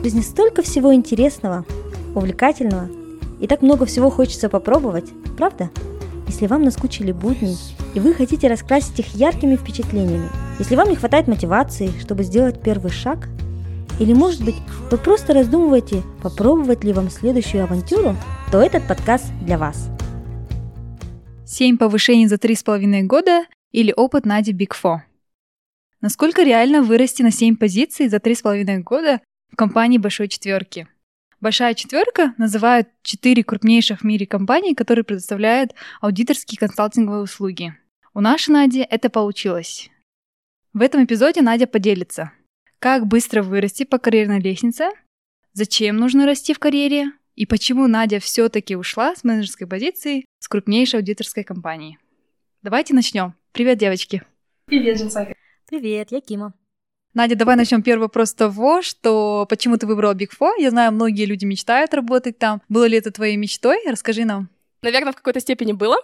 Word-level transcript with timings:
В 0.00 0.02
жизни 0.02 0.22
столько 0.22 0.62
всего 0.62 0.94
интересного, 0.94 1.66
увлекательного, 2.14 2.88
и 3.38 3.46
так 3.46 3.60
много 3.60 3.84
всего 3.84 4.08
хочется 4.08 4.48
попробовать, 4.48 5.10
правда? 5.36 5.68
Если 6.26 6.46
вам 6.46 6.62
наскучили 6.62 7.12
будни, 7.12 7.54
и 7.92 8.00
вы 8.00 8.14
хотите 8.14 8.48
раскрасить 8.48 8.98
их 8.98 9.14
яркими 9.14 9.56
впечатлениями, 9.56 10.30
если 10.58 10.74
вам 10.74 10.88
не 10.88 10.96
хватает 10.96 11.28
мотивации, 11.28 11.92
чтобы 12.00 12.22
сделать 12.22 12.62
первый 12.62 12.90
шаг, 12.90 13.28
или, 13.98 14.14
может 14.14 14.42
быть, 14.42 14.54
вы 14.90 14.96
просто 14.96 15.34
раздумываете, 15.34 16.02
попробовать 16.22 16.82
ли 16.82 16.94
вам 16.94 17.10
следующую 17.10 17.64
авантюру, 17.64 18.16
то 18.50 18.62
этот 18.62 18.88
подкаст 18.88 19.26
для 19.42 19.58
вас. 19.58 19.90
Семь 21.44 21.76
повышений 21.76 22.26
за 22.26 22.38
три 22.38 22.54
с 22.54 22.62
половиной 22.62 23.02
года 23.02 23.44
или 23.70 23.92
опыт 23.94 24.24
Нади 24.24 24.54
Big 24.54 24.70
Four. 24.82 25.00
Насколько 26.00 26.42
реально 26.42 26.80
вырасти 26.80 27.20
на 27.20 27.30
7 27.30 27.56
позиций 27.56 28.08
за 28.08 28.18
три 28.18 28.34
с 28.34 28.40
половиной 28.40 28.78
года 28.78 29.20
в 29.50 29.56
компании 29.56 29.98
Большой 29.98 30.28
Четверки? 30.28 30.88
Большая 31.40 31.72
четверка 31.72 32.34
называют 32.36 32.88
четыре 33.02 33.42
крупнейших 33.42 34.00
в 34.00 34.04
мире 34.04 34.26
компании, 34.26 34.74
которые 34.74 35.04
предоставляют 35.04 35.74
аудиторские 36.02 36.58
консалтинговые 36.58 37.22
услуги. 37.22 37.74
У 38.12 38.20
нашей 38.20 38.50
Нади 38.50 38.80
это 38.80 39.08
получилось. 39.08 39.88
В 40.74 40.82
этом 40.82 41.04
эпизоде 41.04 41.40
Надя 41.40 41.66
поделится, 41.66 42.32
как 42.78 43.06
быстро 43.06 43.42
вырасти 43.42 43.84
по 43.84 43.98
карьерной 43.98 44.40
лестнице, 44.40 44.90
зачем 45.54 45.96
нужно 45.96 46.26
расти 46.26 46.52
в 46.52 46.58
карьере 46.58 47.12
и 47.36 47.46
почему 47.46 47.86
Надя 47.86 48.20
все-таки 48.20 48.76
ушла 48.76 49.16
с 49.16 49.24
менеджерской 49.24 49.66
позиции 49.66 50.26
с 50.40 50.48
крупнейшей 50.48 51.00
аудиторской 51.00 51.42
компании. 51.42 51.98
Давайте 52.62 52.94
начнем. 52.94 53.34
Привет, 53.52 53.78
девочки. 53.78 54.22
Привет, 54.66 54.98
Женсака. 54.98 55.34
Привет, 55.66 56.12
я 56.12 56.20
Кима. 56.20 56.52
Надя, 57.12 57.34
давай 57.34 57.56
начнем 57.56 57.82
первый 57.82 58.02
вопрос 58.02 58.30
с 58.30 58.34
того, 58.34 58.82
что 58.82 59.44
почему 59.50 59.76
ты 59.76 59.86
выбрала 59.88 60.14
Big 60.14 60.30
Four? 60.40 60.52
Я 60.58 60.70
знаю, 60.70 60.92
многие 60.92 61.24
люди 61.24 61.44
мечтают 61.44 61.92
работать 61.92 62.38
там. 62.38 62.62
Было 62.68 62.84
ли 62.84 62.96
это 62.98 63.10
твоей 63.10 63.36
мечтой? 63.36 63.80
Расскажи 63.84 64.24
нам. 64.24 64.48
Наверное, 64.82 65.12
в 65.12 65.16
какой-то 65.16 65.40
степени 65.40 65.72
было, 65.72 65.96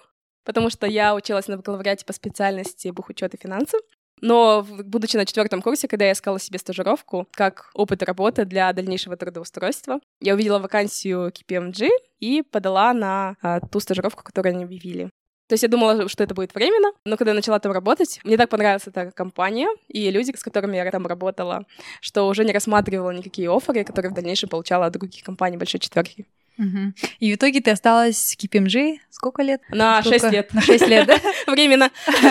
потому 0.44 0.68
что 0.68 0.88
я 0.88 1.14
училась 1.14 1.46
на 1.46 1.58
бакалавриате 1.58 2.04
по 2.04 2.12
специальности 2.12 2.88
бухучет 2.88 3.34
и 3.34 3.38
финансы. 3.38 3.78
Но, 4.20 4.66
будучи 4.68 5.16
на 5.16 5.26
четвертом 5.26 5.62
курсе, 5.62 5.86
когда 5.86 6.06
я 6.06 6.12
искала 6.12 6.40
себе 6.40 6.58
стажировку 6.58 7.28
как 7.30 7.70
опыт 7.74 8.02
работы 8.02 8.44
для 8.44 8.72
дальнейшего 8.72 9.16
трудоустройства, 9.16 10.00
я 10.20 10.34
увидела 10.34 10.58
вакансию 10.58 11.30
KPMG 11.30 11.88
и 12.18 12.42
подала 12.42 12.92
на 12.92 13.36
а, 13.42 13.60
ту 13.60 13.78
стажировку, 13.78 14.24
которую 14.24 14.54
они 14.54 14.64
объявили. 14.64 15.10
То 15.48 15.52
есть 15.52 15.62
я 15.62 15.69
думала, 15.69 16.08
что 16.08 16.25
это 16.25 16.34
будет 16.34 16.55
временно, 16.55 16.92
но 17.05 17.16
когда 17.16 17.30
я 17.30 17.34
начала 17.36 17.58
там 17.58 17.72
работать, 17.72 18.20
мне 18.25 18.36
так 18.36 18.48
понравилась 18.48 18.86
эта 18.86 19.11
компания 19.12 19.69
и 19.88 20.11
люди, 20.11 20.34
с 20.36 20.42
которыми 20.42 20.77
я 20.77 20.91
там 20.91 21.06
работала, 21.06 21.66
что 22.00 22.27
уже 22.27 22.44
не 22.44 22.53
рассматривала 22.53 23.11
никакие 23.11 23.50
офферы, 23.50 23.84
которые 23.84 24.11
в 24.11 24.14
дальнейшем 24.14 24.48
получала 24.48 24.86
от 24.86 24.92
других 24.92 25.22
компаний 25.22 25.56
большой 25.56 25.80
четверки. 25.80 26.27
Угу. 26.58 26.92
И 27.20 27.33
в 27.33 27.36
итоге 27.36 27.61
ты 27.61 27.70
осталась 27.70 28.34
в 28.34 28.42
KPMG 28.42 28.97
сколько 29.11 29.42
лет? 29.42 29.61
На 29.69 30.00
сколько? 30.00 30.20
6 30.20 30.33
лет. 30.33 30.55
На 30.55 30.61
6 30.62 30.88
лет, 30.88 31.06
да? 31.06 31.16
Временно. 31.53 31.91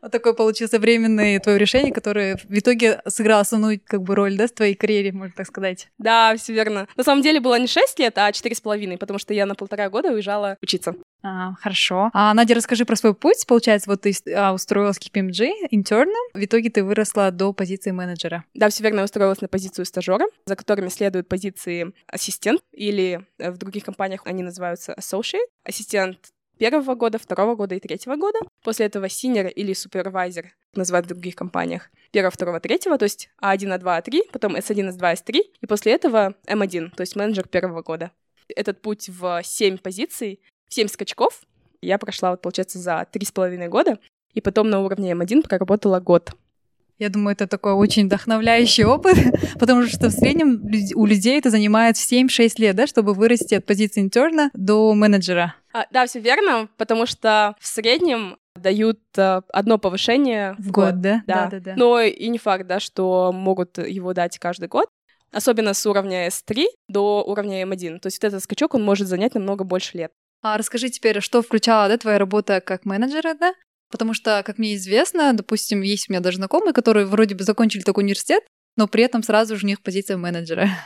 Вот 0.00 0.12
такое 0.12 0.32
получился 0.32 0.78
временное 0.78 1.40
твое 1.40 1.58
решение, 1.58 1.92
которое 1.92 2.36
в 2.36 2.56
итоге 2.56 3.02
сыграло 3.08 3.40
основную 3.40 3.80
как 3.84 4.02
бы 4.02 4.14
роль, 4.14 4.36
да, 4.36 4.46
в 4.46 4.52
твоей 4.52 4.74
карьере, 4.74 5.10
можно 5.10 5.34
так 5.36 5.46
сказать. 5.46 5.88
Да, 5.98 6.36
все 6.36 6.52
верно. 6.52 6.86
На 6.96 7.02
самом 7.02 7.22
деле 7.22 7.40
было 7.40 7.58
не 7.58 7.66
6 7.66 7.98
лет, 7.98 8.16
а 8.16 8.30
четыре 8.32 8.54
с 8.54 8.60
половиной, 8.60 8.98
потому 8.98 9.18
что 9.18 9.34
я 9.34 9.46
на 9.46 9.56
полтора 9.56 9.90
года 9.90 10.12
уезжала 10.12 10.56
учиться. 10.62 10.94
А, 11.22 11.54
хорошо. 11.54 12.10
А, 12.12 12.32
Надя, 12.34 12.54
расскажи 12.54 12.84
про 12.84 12.96
свой 12.96 13.14
путь. 13.14 13.44
Получается, 13.46 13.90
вот 13.90 14.02
ты 14.02 14.14
а, 14.34 14.52
устроилась 14.52 14.98
в 14.98 15.00
KPMG 15.00 15.50
интерном, 15.70 16.14
в 16.32 16.44
итоге 16.44 16.70
ты 16.70 16.84
выросла 16.84 17.30
до 17.30 17.52
позиции 17.52 17.90
менеджера. 17.90 18.44
Да, 18.54 18.68
все 18.68 18.84
верно, 18.84 19.02
устроилась 19.02 19.40
на 19.40 19.48
позицию 19.48 19.84
стажера, 19.84 20.26
за 20.46 20.54
которыми 20.56 20.88
следуют 20.88 21.28
позиции 21.28 21.92
ассистент, 22.06 22.60
или 22.72 23.26
э, 23.38 23.50
в 23.50 23.58
других 23.58 23.84
компаниях 23.84 24.22
они 24.26 24.42
называются 24.42 24.94
associate, 24.94 25.46
ассистент 25.64 26.18
первого 26.58 26.94
года, 26.94 27.18
второго 27.18 27.54
года 27.54 27.74
и 27.74 27.80
третьего 27.80 28.16
года. 28.16 28.38
После 28.62 28.86
этого 28.86 29.06
senior 29.06 29.48
или 29.48 29.72
супервайзер 29.72 30.52
называют 30.74 31.06
в 31.06 31.08
других 31.10 31.34
компаниях. 31.34 31.90
Первого, 32.12 32.30
второго, 32.30 32.60
третьего, 32.60 32.98
то 32.98 33.04
есть 33.04 33.30
А1, 33.42 33.78
А2, 33.78 34.02
А3, 34.02 34.20
потом 34.32 34.56
S1, 34.56 34.90
S2, 34.90 35.14
S3, 35.14 35.40
и 35.60 35.66
после 35.66 35.92
этого 35.92 36.34
М1, 36.46 36.90
то 36.94 37.00
есть 37.00 37.16
менеджер 37.16 37.48
первого 37.48 37.82
года. 37.82 38.12
Этот 38.54 38.80
путь 38.80 39.08
в 39.08 39.42
семь 39.44 39.78
позиций 39.78 40.40
семь 40.68 40.88
скачков. 40.88 41.40
Я 41.80 41.98
прошла, 41.98 42.32
вот, 42.32 42.42
получается, 42.42 42.78
за 42.78 43.06
три 43.10 43.24
с 43.24 43.32
половиной 43.32 43.68
года, 43.68 43.98
и 44.34 44.40
потом 44.40 44.68
на 44.70 44.80
уровне 44.80 45.12
М1 45.12 45.42
проработала 45.42 46.00
год. 46.00 46.32
Я 46.98 47.10
думаю, 47.10 47.34
это 47.34 47.46
такой 47.46 47.74
очень 47.74 48.06
вдохновляющий 48.06 48.84
опыт, 48.84 49.16
потому 49.60 49.86
что 49.86 50.08
в 50.08 50.12
среднем 50.12 50.60
у 50.96 51.06
людей 51.06 51.38
это 51.38 51.50
занимает 51.50 51.94
7-6 51.94 52.54
лет, 52.58 52.74
да, 52.74 52.88
чтобы 52.88 53.14
вырасти 53.14 53.54
от 53.54 53.64
позиции 53.64 54.00
интерна 54.00 54.50
до 54.52 54.92
менеджера. 54.94 55.54
А, 55.72 55.86
да, 55.92 56.06
все 56.06 56.18
верно, 56.18 56.68
потому 56.76 57.06
что 57.06 57.54
в 57.60 57.66
среднем 57.66 58.36
дают 58.56 58.98
а, 59.16 59.42
одно 59.52 59.78
повышение 59.78 60.56
в, 60.58 60.68
в 60.68 60.70
год, 60.72 60.94
год, 60.94 61.00
да? 61.00 61.22
да? 61.26 61.34
Да, 61.44 61.50
да, 61.50 61.60
да. 61.60 61.74
Но 61.76 62.00
и 62.00 62.28
не 62.28 62.38
факт, 62.38 62.66
да, 62.66 62.80
что 62.80 63.30
могут 63.32 63.78
его 63.78 64.12
дать 64.12 64.36
каждый 64.38 64.68
год. 64.68 64.88
Особенно 65.30 65.74
с 65.74 65.86
уровня 65.86 66.28
S3 66.28 66.64
до 66.88 67.22
уровня 67.22 67.62
M1. 67.62 68.00
То 68.00 68.06
есть 68.06 68.20
вот 68.20 68.28
этот 68.28 68.42
скачок, 68.42 68.74
он 68.74 68.82
может 68.82 69.06
занять 69.06 69.34
намного 69.34 69.62
больше 69.62 69.98
лет. 69.98 70.12
А 70.42 70.56
расскажи 70.56 70.88
теперь, 70.88 71.20
что 71.20 71.42
включала, 71.42 71.88
да, 71.88 71.98
твоя 71.98 72.18
работа 72.18 72.60
как 72.60 72.84
менеджера, 72.84 73.34
да? 73.34 73.54
Потому 73.90 74.14
что, 74.14 74.42
как 74.44 74.58
мне 74.58 74.76
известно, 74.76 75.32
допустим, 75.32 75.82
есть 75.82 76.08
у 76.08 76.12
меня 76.12 76.20
даже 76.20 76.36
знакомые, 76.36 76.72
которые 76.72 77.06
вроде 77.06 77.34
бы 77.34 77.44
закончили 77.44 77.82
такой 77.82 78.04
университет, 78.04 78.44
но 78.76 78.86
при 78.86 79.02
этом 79.02 79.22
сразу 79.22 79.56
же 79.56 79.64
у 79.64 79.68
них 79.68 79.82
позиция 79.82 80.16
менеджера. 80.16 80.68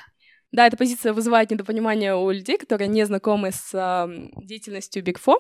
Да, 0.53 0.67
эта 0.67 0.77
позиция 0.77 1.15
вызывает 1.15 1.51
недопонимание 1.51 2.15
у 2.15 2.31
людей, 2.31 2.59
которые 2.59 2.87
не 2.87 3.07
знакомы 3.07 3.53
с 3.53 3.71
э, 3.73 4.29
деятельностью 4.45 5.03
Big 5.03 5.17
Four. 5.19 5.39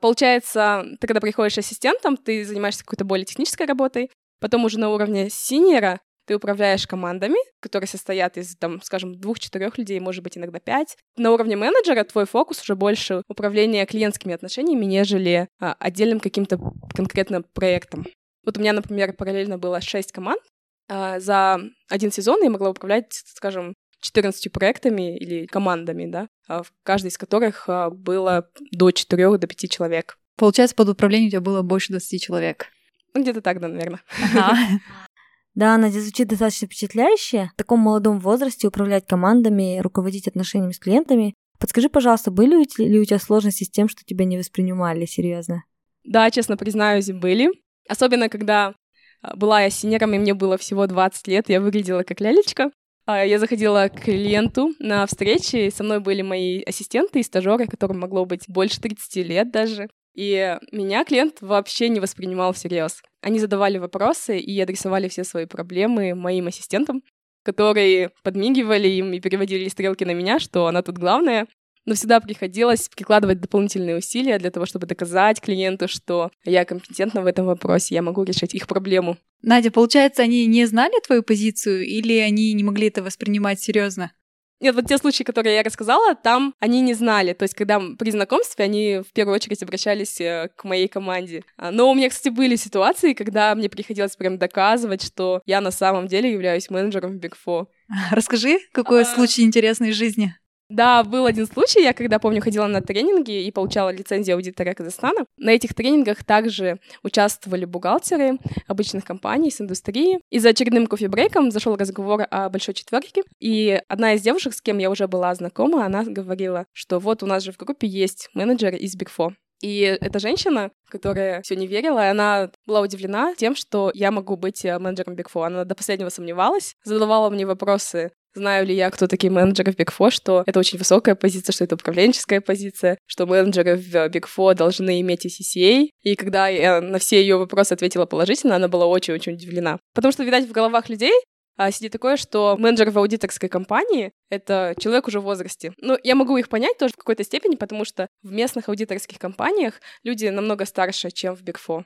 Получается, 0.00 0.84
ты 1.00 1.08
когда 1.08 1.20
приходишь 1.20 1.58
ассистентом, 1.58 2.16
ты 2.16 2.44
занимаешься 2.44 2.84
какой-то 2.84 3.04
более 3.04 3.24
технической 3.24 3.66
работой, 3.66 4.12
потом 4.38 4.64
уже 4.64 4.78
на 4.78 4.90
уровне 4.90 5.28
синьора 5.28 6.00
ты 6.26 6.36
управляешь 6.36 6.86
командами, 6.86 7.36
которые 7.60 7.88
состоят 7.88 8.36
из, 8.36 8.56
там, 8.56 8.80
скажем, 8.82 9.18
двух-четырех 9.18 9.78
людей, 9.78 10.00
может 10.00 10.22
быть, 10.22 10.38
иногда 10.38 10.58
пять. 10.58 10.96
На 11.16 11.32
уровне 11.32 11.56
менеджера 11.56 12.04
твой 12.04 12.26
фокус 12.26 12.62
уже 12.62 12.74
больше 12.74 13.22
управления 13.28 13.86
клиентскими 13.86 14.34
отношениями, 14.34 14.84
нежели 14.84 15.48
а, 15.60 15.74
отдельным 15.78 16.20
каким-то 16.20 16.58
конкретным 16.94 17.44
проектом. 17.52 18.06
Вот 18.44 18.56
у 18.56 18.60
меня, 18.60 18.72
например, 18.72 19.12
параллельно 19.14 19.58
было 19.58 19.80
шесть 19.80 20.12
команд. 20.12 20.40
А, 20.88 21.20
за 21.20 21.60
один 21.88 22.12
сезон 22.12 22.42
я 22.42 22.50
могла 22.50 22.70
управлять, 22.70 23.12
скажем, 23.12 23.74
14 24.00 24.52
проектами 24.52 25.16
или 25.16 25.46
командами, 25.46 26.06
да, 26.06 26.28
а, 26.46 26.62
в 26.62 26.72
каждой 26.82 27.08
из 27.08 27.18
которых 27.18 27.68
а, 27.68 27.90
было 27.90 28.50
до 28.72 28.90
4 28.90 29.38
до 29.38 29.46
5 29.46 29.70
человек. 29.70 30.18
Получается, 30.36 30.76
под 30.76 30.90
управлением 30.90 31.28
у 31.28 31.30
тебя 31.30 31.40
было 31.40 31.62
больше 31.62 31.92
20 31.92 32.22
человек. 32.22 32.66
Ну, 33.14 33.22
где-то 33.22 33.40
так, 33.40 33.60
да, 33.60 33.68
наверное. 33.68 34.02
Ага. 34.22 34.56
Да, 35.54 35.74
она 35.74 35.90
звучит 35.90 36.28
достаточно 36.28 36.66
впечатляюще. 36.66 37.50
В 37.54 37.56
таком 37.56 37.80
молодом 37.80 38.18
возрасте 38.18 38.66
управлять 38.66 39.06
командами, 39.06 39.78
руководить 39.78 40.26
отношениями 40.26 40.72
с 40.72 40.78
клиентами. 40.78 41.34
Подскажи, 41.58 41.88
пожалуйста, 41.88 42.30
были 42.30 42.66
ли 42.82 43.00
у 43.00 43.04
тебя 43.04 43.18
сложности 43.18 43.64
с 43.64 43.70
тем, 43.70 43.88
что 43.88 44.04
тебя 44.04 44.24
не 44.24 44.36
воспринимали 44.36 45.06
серьезно? 45.06 45.64
Да, 46.02 46.30
честно 46.30 46.56
признаюсь, 46.56 47.10
были. 47.10 47.50
Особенно, 47.88 48.28
когда 48.28 48.74
а, 49.22 49.36
была 49.36 49.62
я 49.62 49.70
синером, 49.70 50.14
и 50.14 50.18
мне 50.18 50.34
было 50.34 50.58
всего 50.58 50.86
20 50.86 51.28
лет, 51.28 51.48
я 51.48 51.60
выглядела 51.60 52.02
как 52.02 52.20
лялечка. 52.20 52.70
А, 53.06 53.24
я 53.24 53.38
заходила 53.38 53.88
к 53.88 54.00
клиенту 54.00 54.72
на 54.78 55.06
встречи, 55.06 55.70
со 55.70 55.84
мной 55.84 56.00
были 56.00 56.22
мои 56.22 56.62
ассистенты 56.62 57.20
и 57.20 57.22
стажеры, 57.22 57.66
которым 57.66 58.00
могло 58.00 58.24
быть 58.24 58.44
больше 58.48 58.80
30 58.80 59.16
лет 59.26 59.50
даже. 59.50 59.88
И 60.14 60.58
меня 60.70 61.04
клиент 61.04 61.38
вообще 61.40 61.88
не 61.88 62.00
воспринимал 62.00 62.52
всерьез. 62.52 63.02
Они 63.20 63.40
задавали 63.40 63.78
вопросы 63.78 64.38
и 64.38 64.60
адресовали 64.60 65.08
все 65.08 65.24
свои 65.24 65.46
проблемы 65.46 66.14
моим 66.14 66.46
ассистентам, 66.46 67.02
которые 67.42 68.10
подмигивали 68.22 68.88
им 68.88 69.12
и 69.12 69.20
переводили 69.20 69.68
стрелки 69.68 70.04
на 70.04 70.14
меня, 70.14 70.38
что 70.38 70.66
она 70.66 70.82
тут 70.82 70.98
главная. 70.98 71.46
Но 71.84 71.94
всегда 71.94 72.20
приходилось 72.20 72.88
прикладывать 72.88 73.40
дополнительные 73.40 73.98
усилия 73.98 74.38
для 74.38 74.50
того, 74.50 74.64
чтобы 74.64 74.86
доказать 74.86 75.40
клиенту, 75.40 75.86
что 75.86 76.30
я 76.44 76.64
компетентна 76.64 77.20
в 77.20 77.26
этом 77.26 77.44
вопросе, 77.44 77.94
я 77.94 78.00
могу 78.00 78.22
решить 78.22 78.54
их 78.54 78.66
проблему. 78.66 79.18
Надя, 79.42 79.70
получается, 79.70 80.22
они 80.22 80.46
не 80.46 80.64
знали 80.64 80.94
твою 81.04 81.22
позицию 81.22 81.84
или 81.84 82.16
они 82.18 82.54
не 82.54 82.64
могли 82.64 82.88
это 82.88 83.02
воспринимать 83.02 83.60
серьезно? 83.60 84.12
Нет, 84.60 84.74
вот 84.74 84.86
те 84.86 84.98
случаи, 84.98 85.24
которые 85.24 85.56
я 85.56 85.62
рассказала, 85.62 86.14
там 86.14 86.54
они 86.60 86.80
не 86.80 86.94
знали. 86.94 87.32
То 87.32 87.42
есть, 87.42 87.54
когда 87.54 87.80
при 87.98 88.10
знакомстве 88.10 88.64
они 88.64 89.00
в 89.06 89.12
первую 89.12 89.34
очередь 89.34 89.62
обращались 89.62 90.20
э, 90.20 90.48
к 90.56 90.64
моей 90.64 90.88
команде. 90.88 91.44
А, 91.56 91.70
но 91.70 91.90
у 91.90 91.94
меня, 91.94 92.08
кстати, 92.08 92.32
были 92.32 92.56
ситуации, 92.56 93.12
когда 93.12 93.54
мне 93.54 93.68
приходилось 93.68 94.16
прям 94.16 94.38
доказывать, 94.38 95.02
что 95.02 95.42
я 95.44 95.60
на 95.60 95.70
самом 95.70 96.06
деле 96.06 96.32
являюсь 96.32 96.70
менеджером 96.70 97.18
в 97.18 97.20
Big 97.20 97.34
Four. 97.46 97.66
Расскажи, 98.10 98.58
какой 98.72 99.02
а... 99.02 99.04
случай 99.04 99.42
интересный 99.42 99.90
из 99.90 99.96
жизни. 99.96 100.34
Да, 100.70 101.04
был 101.04 101.26
один 101.26 101.46
случай, 101.46 101.82
я 101.82 101.92
когда, 101.92 102.18
помню, 102.18 102.40
ходила 102.40 102.66
на 102.66 102.80
тренинги 102.80 103.44
и 103.44 103.50
получала 103.50 103.90
лицензию 103.90 104.36
аудитора 104.36 104.72
Казахстана. 104.72 105.26
На 105.36 105.50
этих 105.50 105.74
тренингах 105.74 106.24
также 106.24 106.80
участвовали 107.02 107.66
бухгалтеры 107.66 108.38
обычных 108.66 109.04
компаний 109.04 109.50
с 109.50 109.60
индустрии. 109.60 110.20
И 110.30 110.38
за 110.38 110.50
очередным 110.50 110.86
кофе-брейком 110.86 111.50
зашел 111.50 111.76
разговор 111.76 112.26
о 112.30 112.48
большой 112.48 112.74
четверке, 112.74 113.22
и 113.40 113.80
одна 113.88 114.14
из 114.14 114.22
девушек, 114.22 114.54
с 114.54 114.62
кем 114.62 114.78
я 114.78 114.90
уже 114.90 115.06
была 115.06 115.34
знакома, 115.34 115.84
она 115.84 116.02
говорила, 116.02 116.66
что 116.72 116.98
вот 116.98 117.22
у 117.22 117.26
нас 117.26 117.42
же 117.42 117.52
в 117.52 117.58
группе 117.58 117.86
есть 117.86 118.30
менеджер 118.32 118.74
из 118.74 118.96
Big 118.96 119.08
Four. 119.14 119.34
И 119.60 119.80
эта 119.80 120.18
женщина, 120.18 120.70
которая 120.90 121.40
все 121.42 121.56
не 121.56 121.66
верила, 121.66 122.10
она 122.10 122.50
была 122.66 122.80
удивлена 122.80 123.34
тем, 123.34 123.54
что 123.54 123.90
я 123.94 124.10
могу 124.10 124.36
быть 124.36 124.64
э, 124.64 124.78
менеджером 124.78 125.14
Big 125.14 125.26
Four. 125.32 125.46
Она 125.46 125.64
до 125.64 125.74
последнего 125.74 126.10
сомневалась, 126.10 126.76
задавала 126.84 127.30
мне 127.30 127.46
вопросы 127.46 128.12
Знаю 128.34 128.66
ли 128.66 128.74
я, 128.74 128.90
кто 128.90 129.06
такие 129.06 129.30
менеджеры 129.30 129.72
в 129.72 129.76
Big 129.76 129.92
Four, 129.96 130.10
что 130.10 130.42
это 130.44 130.58
очень 130.58 130.78
высокая 130.78 131.14
позиция, 131.14 131.52
что 131.52 131.64
это 131.64 131.76
управленческая 131.76 132.40
позиция, 132.40 132.98
что 133.06 133.26
менеджеры 133.26 133.76
в 133.76 133.94
Big 133.94 134.24
Four 134.24 134.54
должны 134.54 135.00
иметь 135.00 135.24
CCA. 135.24 135.88
И 136.02 136.16
когда 136.16 136.48
я 136.48 136.80
на 136.80 136.98
все 136.98 137.20
ее 137.20 137.36
вопросы 137.36 137.72
ответила 137.72 138.06
положительно, 138.06 138.56
она 138.56 138.66
была 138.66 138.86
очень-очень 138.86 139.34
удивлена. 139.34 139.78
Потому 139.94 140.10
что, 140.10 140.24
видать, 140.24 140.48
в 140.48 140.52
головах 140.52 140.88
людей 140.88 141.12
а, 141.56 141.70
сидит 141.70 141.92
такое, 141.92 142.16
что 142.16 142.56
менеджер 142.58 142.90
в 142.90 142.98
аудиторской 142.98 143.48
компании— 143.48 144.12
это 144.30 144.74
человек 144.80 145.06
уже 145.06 145.20
в 145.20 145.24
возрасте. 145.24 145.72
Ну, 145.78 145.96
я 146.02 146.16
могу 146.16 146.36
их 146.36 146.48
понять 146.48 146.76
тоже 146.78 146.94
в 146.94 146.96
какой-то 146.96 147.22
степени, 147.22 147.54
потому 147.54 147.84
что 147.84 148.08
в 148.22 148.32
местных 148.32 148.68
аудиторских 148.68 149.18
компаниях 149.18 149.80
люди 150.02 150.26
намного 150.26 150.64
старше, 150.64 151.12
чем 151.12 151.36
в 151.36 151.42
Big 151.44 151.58
Four. 151.64 151.84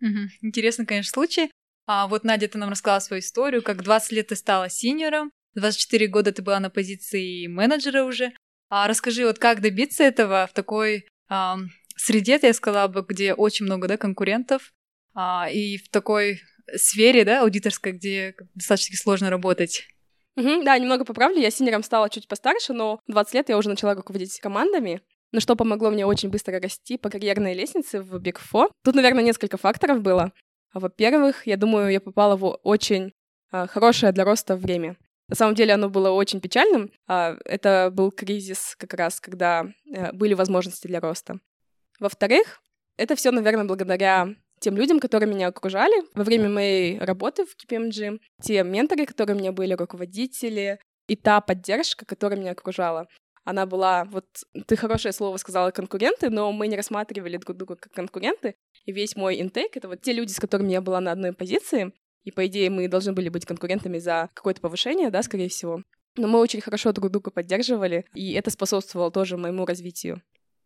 Угу. 0.00 0.18
Интересный, 0.42 0.86
конечно, 0.86 1.10
случай. 1.10 1.50
А 1.86 2.06
вот 2.06 2.22
Надя, 2.24 2.48
ты 2.48 2.58
нам 2.58 2.70
рассказала 2.70 3.00
свою 3.00 3.20
историю, 3.20 3.62
как 3.62 3.82
20 3.82 4.12
лет 4.12 4.28
ты 4.28 4.36
стала 4.36 4.68
синьором, 4.70 5.32
24 5.54 6.06
года 6.08 6.32
ты 6.32 6.42
была 6.42 6.60
на 6.60 6.70
позиции 6.70 7.46
менеджера 7.46 8.04
уже. 8.04 8.32
А 8.68 8.88
расскажи, 8.88 9.24
вот 9.24 9.38
как 9.38 9.60
добиться 9.60 10.02
этого 10.02 10.48
в 10.50 10.54
такой 10.54 11.06
а, 11.28 11.58
среде, 11.96 12.38
я 12.42 12.52
сказала 12.52 12.88
бы, 12.88 13.04
где 13.08 13.34
очень 13.34 13.66
много 13.66 13.88
да, 13.88 13.96
конкурентов, 13.96 14.72
а, 15.14 15.48
и 15.50 15.76
в 15.76 15.88
такой 15.90 16.40
сфере, 16.74 17.24
да, 17.24 17.42
аудиторской, 17.42 17.92
где 17.92 18.34
достаточно 18.54 18.96
сложно 18.96 19.30
работать. 19.30 19.86
Угу, 20.36 20.64
да, 20.64 20.76
немного 20.78 21.04
поправлю, 21.04 21.40
я 21.40 21.50
синером 21.50 21.84
стала 21.84 22.10
чуть 22.10 22.26
постарше, 22.26 22.72
но 22.72 23.00
20 23.06 23.34
лет 23.34 23.48
я 23.48 23.58
уже 23.58 23.68
начала 23.68 23.94
руководить 23.94 24.40
командами, 24.40 25.02
но 25.30 25.40
что 25.40 25.54
помогло 25.54 25.90
мне 25.90 26.06
очень 26.06 26.30
быстро 26.30 26.60
расти 26.60 26.98
по 26.98 27.10
карьерной 27.10 27.54
лестнице 27.54 28.00
в 28.00 28.16
Big 28.16 28.38
Four. 28.52 28.70
Тут, 28.82 28.94
наверное, 28.94 29.22
несколько 29.22 29.56
факторов 29.56 30.00
было. 30.00 30.32
Во-первых, 30.72 31.46
я 31.46 31.56
думаю, 31.56 31.92
я 31.92 32.00
попала 32.00 32.36
в 32.36 32.44
очень 32.64 33.12
а, 33.52 33.68
хорошее 33.68 34.10
для 34.10 34.24
роста 34.24 34.56
время. 34.56 34.96
На 35.28 35.36
самом 35.36 35.54
деле 35.54 35.74
оно 35.74 35.88
было 35.88 36.10
очень 36.10 36.40
печальным. 36.40 36.90
А, 37.06 37.36
это 37.44 37.90
был 37.92 38.10
кризис 38.10 38.76
как 38.78 38.94
раз, 38.94 39.20
когда 39.20 39.66
э, 39.90 40.12
были 40.12 40.34
возможности 40.34 40.86
для 40.86 41.00
роста. 41.00 41.40
Во-вторых, 41.98 42.60
это 42.96 43.16
все, 43.16 43.30
наверное, 43.30 43.64
благодаря 43.64 44.34
тем 44.60 44.76
людям, 44.76 45.00
которые 45.00 45.32
меня 45.32 45.48
окружали 45.48 45.94
во 46.14 46.24
время 46.24 46.48
моей 46.48 46.98
работы 46.98 47.44
в 47.44 47.56
KPMG, 47.56 48.18
те 48.42 48.62
менторы, 48.62 49.06
которые 49.06 49.36
у 49.36 49.38
меня 49.38 49.52
были, 49.52 49.74
руководители, 49.74 50.78
и 51.06 51.16
та 51.16 51.40
поддержка, 51.40 52.06
которая 52.06 52.38
меня 52.38 52.52
окружала. 52.52 53.06
Она 53.44 53.66
была, 53.66 54.04
вот 54.06 54.24
ты 54.66 54.76
хорошее 54.76 55.12
слово 55.12 55.36
сказала, 55.36 55.70
конкуренты, 55.70 56.30
но 56.30 56.50
мы 56.50 56.66
не 56.66 56.76
рассматривали 56.76 57.36
друг 57.36 57.56
друга 57.56 57.76
как 57.76 57.92
конкуренты, 57.92 58.54
и 58.86 58.92
весь 58.92 59.16
мой 59.16 59.40
интейк— 59.40 59.70
это 59.76 59.88
вот 59.88 60.00
те 60.00 60.12
люди, 60.12 60.32
с 60.32 60.40
которыми 60.40 60.72
я 60.72 60.80
была 60.80 61.00
на 61.00 61.12
одной 61.12 61.34
позиции, 61.34 61.92
и, 62.24 62.30
по 62.30 62.46
идее, 62.46 62.70
мы 62.70 62.88
должны 62.88 63.12
были 63.12 63.28
быть 63.28 63.46
конкурентами 63.46 63.98
за 63.98 64.30
какое-то 64.34 64.60
повышение, 64.60 65.10
да, 65.10 65.22
скорее 65.22 65.48
всего. 65.48 65.82
Но 66.16 66.28
мы 66.28 66.38
очень 66.38 66.60
хорошо 66.60 66.92
друг 66.92 67.10
друга 67.10 67.30
поддерживали, 67.30 68.06
и 68.14 68.32
это 68.32 68.50
способствовало 68.50 69.10
тоже 69.10 69.36
моему 69.36 69.66
развитию. 69.66 70.22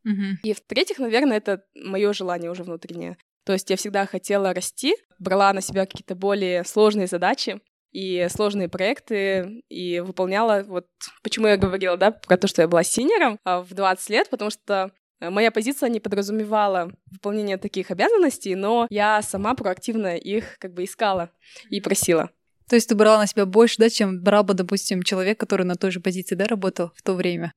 Mm-hmm. 0.06 0.34
И 0.44 0.52
в-третьих, 0.52 0.98
наверное, 0.98 1.38
это 1.38 1.64
мое 1.74 2.12
желание 2.12 2.50
уже 2.50 2.62
внутреннее. 2.62 3.16
То 3.44 3.54
есть 3.54 3.68
я 3.70 3.76
всегда 3.76 4.06
хотела 4.06 4.52
расти, 4.52 4.94
брала 5.18 5.52
на 5.52 5.60
себя 5.60 5.86
какие-то 5.86 6.14
более 6.14 6.64
сложные 6.64 7.06
задачи 7.06 7.60
и 7.92 8.26
сложные 8.30 8.68
проекты, 8.68 9.62
и 9.70 10.00
выполняла, 10.00 10.62
вот 10.66 10.86
почему 11.22 11.46
я 11.46 11.56
говорила, 11.56 11.96
да, 11.96 12.10
про 12.10 12.36
то, 12.36 12.46
что 12.46 12.60
я 12.60 12.68
была 12.68 12.82
синером 12.82 13.38
а 13.44 13.62
в 13.62 13.72
20 13.72 14.10
лет, 14.10 14.28
потому 14.28 14.50
что 14.50 14.92
моя 15.20 15.50
позиция 15.50 15.88
не 15.88 16.00
подразумевала 16.00 16.92
выполнение 17.10 17.56
таких 17.56 17.90
обязанностей, 17.90 18.54
но 18.54 18.86
я 18.90 19.22
сама 19.22 19.54
проактивно 19.54 20.16
их 20.16 20.58
как 20.58 20.74
бы 20.74 20.84
искала 20.84 21.30
и 21.70 21.80
просила. 21.80 22.30
То 22.68 22.76
есть 22.76 22.88
ты 22.88 22.94
брала 22.94 23.18
на 23.18 23.26
себя 23.26 23.46
больше, 23.46 23.76
да, 23.78 23.88
чем 23.88 24.22
брал 24.22 24.44
бы, 24.44 24.54
допустим, 24.54 25.02
человек, 25.02 25.40
который 25.40 25.64
на 25.64 25.76
той 25.76 25.90
же 25.90 26.00
позиции, 26.00 26.34
да, 26.34 26.46
работал 26.46 26.92
в 26.94 27.02
то 27.02 27.14
время? 27.14 27.52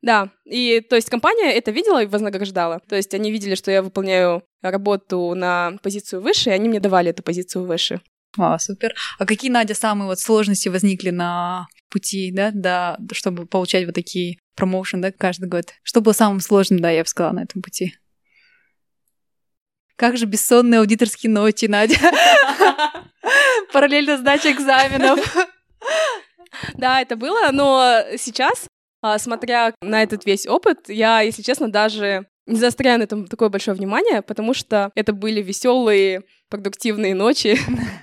Да, 0.00 0.30
и 0.44 0.80
то 0.80 0.96
есть 0.96 1.08
компания 1.08 1.50
это 1.52 1.70
видела 1.70 2.02
и 2.02 2.06
вознаграждала. 2.06 2.80
То 2.88 2.96
есть 2.96 3.14
они 3.14 3.30
видели, 3.30 3.54
что 3.54 3.70
я 3.70 3.82
выполняю 3.82 4.42
работу 4.62 5.34
на 5.34 5.78
позицию 5.82 6.20
выше, 6.20 6.50
и 6.50 6.52
они 6.52 6.68
мне 6.68 6.80
давали 6.80 7.10
эту 7.10 7.22
позицию 7.22 7.64
выше. 7.64 8.00
А, 8.36 8.58
супер. 8.58 8.94
А 9.18 9.26
какие, 9.26 9.50
Надя, 9.50 9.74
самые 9.74 10.08
вот 10.08 10.18
сложности 10.18 10.68
возникли 10.68 11.10
на 11.10 11.68
пути, 11.88 12.32
да, 12.32 12.50
да, 12.52 12.98
чтобы 13.12 13.46
получать 13.46 13.86
вот 13.86 13.94
такие 13.94 14.38
промоушен, 14.54 15.00
да, 15.00 15.12
каждый 15.12 15.48
год? 15.48 15.74
Что 15.82 16.00
было 16.00 16.12
самым 16.12 16.40
сложным, 16.40 16.80
да, 16.80 16.90
я 16.90 17.02
бы 17.02 17.08
сказала, 17.08 17.32
на 17.32 17.42
этом 17.42 17.62
пути? 17.62 17.94
Как 19.96 20.16
же 20.16 20.26
бессонные 20.26 20.80
аудиторские 20.80 21.30
ночи, 21.30 21.66
Надя? 21.66 21.96
Параллельно 23.72 24.18
сдача 24.18 24.50
экзаменов. 24.52 25.20
Да, 26.74 27.00
это 27.00 27.16
было, 27.16 27.50
но 27.50 28.04
сейчас, 28.16 28.68
а, 29.02 29.18
смотря 29.18 29.74
на 29.82 30.04
этот 30.04 30.24
весь 30.24 30.46
опыт, 30.46 30.88
я, 30.88 31.20
если 31.20 31.42
честно, 31.42 31.68
даже 31.68 32.26
не 32.46 32.60
заостряю 32.60 32.98
на 32.98 33.02
этом 33.04 33.26
такое 33.26 33.48
большое 33.48 33.76
внимание, 33.76 34.22
потому 34.22 34.54
что 34.54 34.92
это 34.94 35.12
были 35.12 35.42
веселые, 35.42 36.22
продуктивные 36.48 37.14
ночи 37.14 37.58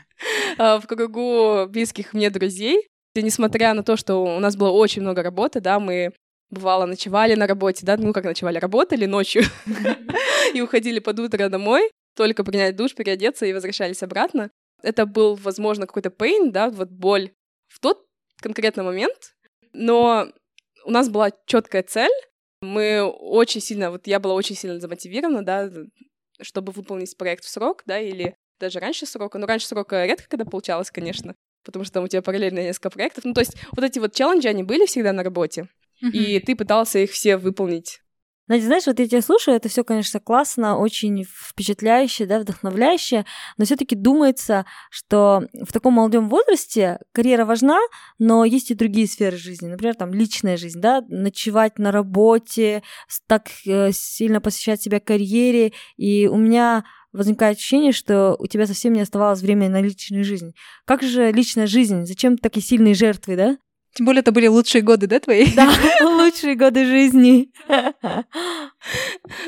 а, 0.58 0.80
в 0.80 0.88
кругу 0.88 1.66
близких 1.68 2.14
мне 2.14 2.30
друзей. 2.30 2.90
И 3.16 3.22
несмотря 3.22 3.74
на 3.74 3.84
то, 3.84 3.98
что 3.98 4.24
у 4.24 4.40
нас 4.40 4.56
было 4.56 4.72
очень 4.72 5.02
много 5.02 5.24
работы, 5.24 5.60
да, 5.60 5.80
мы 5.80 6.14
бывало 6.52 6.86
ночевали 6.86 7.34
на 7.34 7.48
работе, 7.48 7.86
да, 7.86 7.98
ну 7.98 8.14
как 8.14 8.26
ночевали, 8.26 8.60
работали 8.60 9.06
ночью 9.06 9.44
и 10.54 10.62
уходили 10.62 11.00
под 11.00 11.20
утро 11.20 11.50
домой, 11.50 11.90
только 12.16 12.44
принять 12.44 12.76
душ, 12.76 12.94
переодеться 12.94 13.46
и 13.46 13.54
возвращались 13.54 14.04
обратно. 14.04 14.52
Это 14.84 15.06
был, 15.06 15.36
возможно, 15.36 15.88
какой-то 15.88 16.10
pain, 16.10 16.52
да, 16.52 16.70
вот 16.70 16.90
боль 16.90 17.32
в 17.68 17.80
тот 17.80 18.06
конкретный 18.42 18.84
момент, 18.84 19.36
но 19.74 20.28
у 20.86 20.92
нас 20.92 21.10
была 21.10 21.32
четкая 21.46 21.84
цель, 21.84 22.12
мы 22.62 23.02
очень 23.04 23.62
сильно, 23.62 23.92
вот 23.92 24.08
я 24.08 24.20
была 24.20 24.34
очень 24.34 24.56
сильно 24.56 24.80
замотивирована, 24.80 25.44
да, 25.44 25.70
чтобы 26.42 26.72
выполнить 26.72 27.16
проект 27.18 27.44
в 27.44 27.50
срок, 27.50 27.84
да, 27.86 28.00
или 28.00 28.36
даже 28.60 28.80
раньше 28.80 29.06
срока. 29.06 29.38
Но 29.38 29.48
раньше 29.48 29.68
срока 29.68 30.06
редко 30.06 30.28
когда 30.30 30.46
получалось, 30.46 30.92
конечно, 30.92 31.36
потому 31.64 31.86
что 31.86 31.96
там 31.96 32.04
у 32.04 32.08
тебя 32.08 32.22
параллельно 32.22 32.60
несколько 32.60 32.92
проектов. 32.92 33.26
Ну, 33.26 33.34
то 33.34 33.42
есть 33.42 33.56
вот 33.72 33.84
эти 33.84 34.00
вот 34.00 34.14
челленджи, 34.14 34.48
они 34.48 34.64
были 34.64 34.86
всегда 34.86 35.14
на 35.14 35.24
работе, 35.24 35.68
и 36.02 36.40
ты 36.40 36.56
пытался 36.56 37.00
их 37.00 37.12
все 37.12 37.38
выполнить. 37.38 38.02
Надя, 38.52 38.66
знаешь, 38.66 38.86
вот 38.86 39.00
я 39.00 39.08
тебя 39.08 39.22
слушаю, 39.22 39.56
это 39.56 39.70
все, 39.70 39.86
конечно, 39.86 40.20
классно, 40.20 40.78
очень 40.78 41.24
впечатляюще, 41.24 42.26
да, 42.26 42.38
вдохновляюще, 42.38 43.24
но 43.58 43.64
все-таки 43.64 43.96
думается, 43.96 44.66
что 44.90 45.44
в 45.54 45.72
таком 45.72 45.94
молодом 45.94 46.28
возрасте 46.28 47.00
карьера 47.14 47.46
важна, 47.46 47.80
но 48.20 48.44
есть 48.44 48.70
и 48.70 48.76
другие 48.76 49.08
сферы 49.08 49.38
жизни, 49.38 49.68
например, 49.68 49.96
там 49.96 50.14
личная 50.14 50.58
жизнь, 50.58 50.82
да, 50.82 51.02
ночевать 51.08 51.80
на 51.80 51.94
работе, 51.94 52.84
так 53.26 53.48
э, 53.66 53.94
сильно 53.94 54.42
посвящать 54.42 54.82
себя 54.82 55.00
карьере, 55.00 55.72
и 55.96 56.28
у 56.28 56.36
меня 56.36 56.84
возникает 57.14 57.58
ощущение, 57.58 57.94
что 57.94 58.36
у 58.38 58.48
тебя 58.48 58.68
совсем 58.68 58.92
не 58.92 59.02
оставалось 59.02 59.40
времени 59.40 59.70
на 59.70 59.82
личную 59.82 60.26
жизнь. 60.26 60.54
Как 60.84 61.04
же 61.04 61.32
личная 61.32 61.68
жизнь? 61.68 62.06
Зачем 62.06 62.38
такие 62.38 62.66
сильные 62.66 62.96
жертвы, 62.96 63.38
да? 63.38 63.58
Тем 63.94 64.06
более 64.06 64.22
это 64.22 64.32
были 64.32 64.48
лучшие 64.48 64.82
годы, 64.82 65.08
да, 65.08 65.20
твои? 65.20 65.48
Да, 65.56 65.70
лучшие 66.02 66.56
годы 66.56 66.86
жизни. 66.86 67.52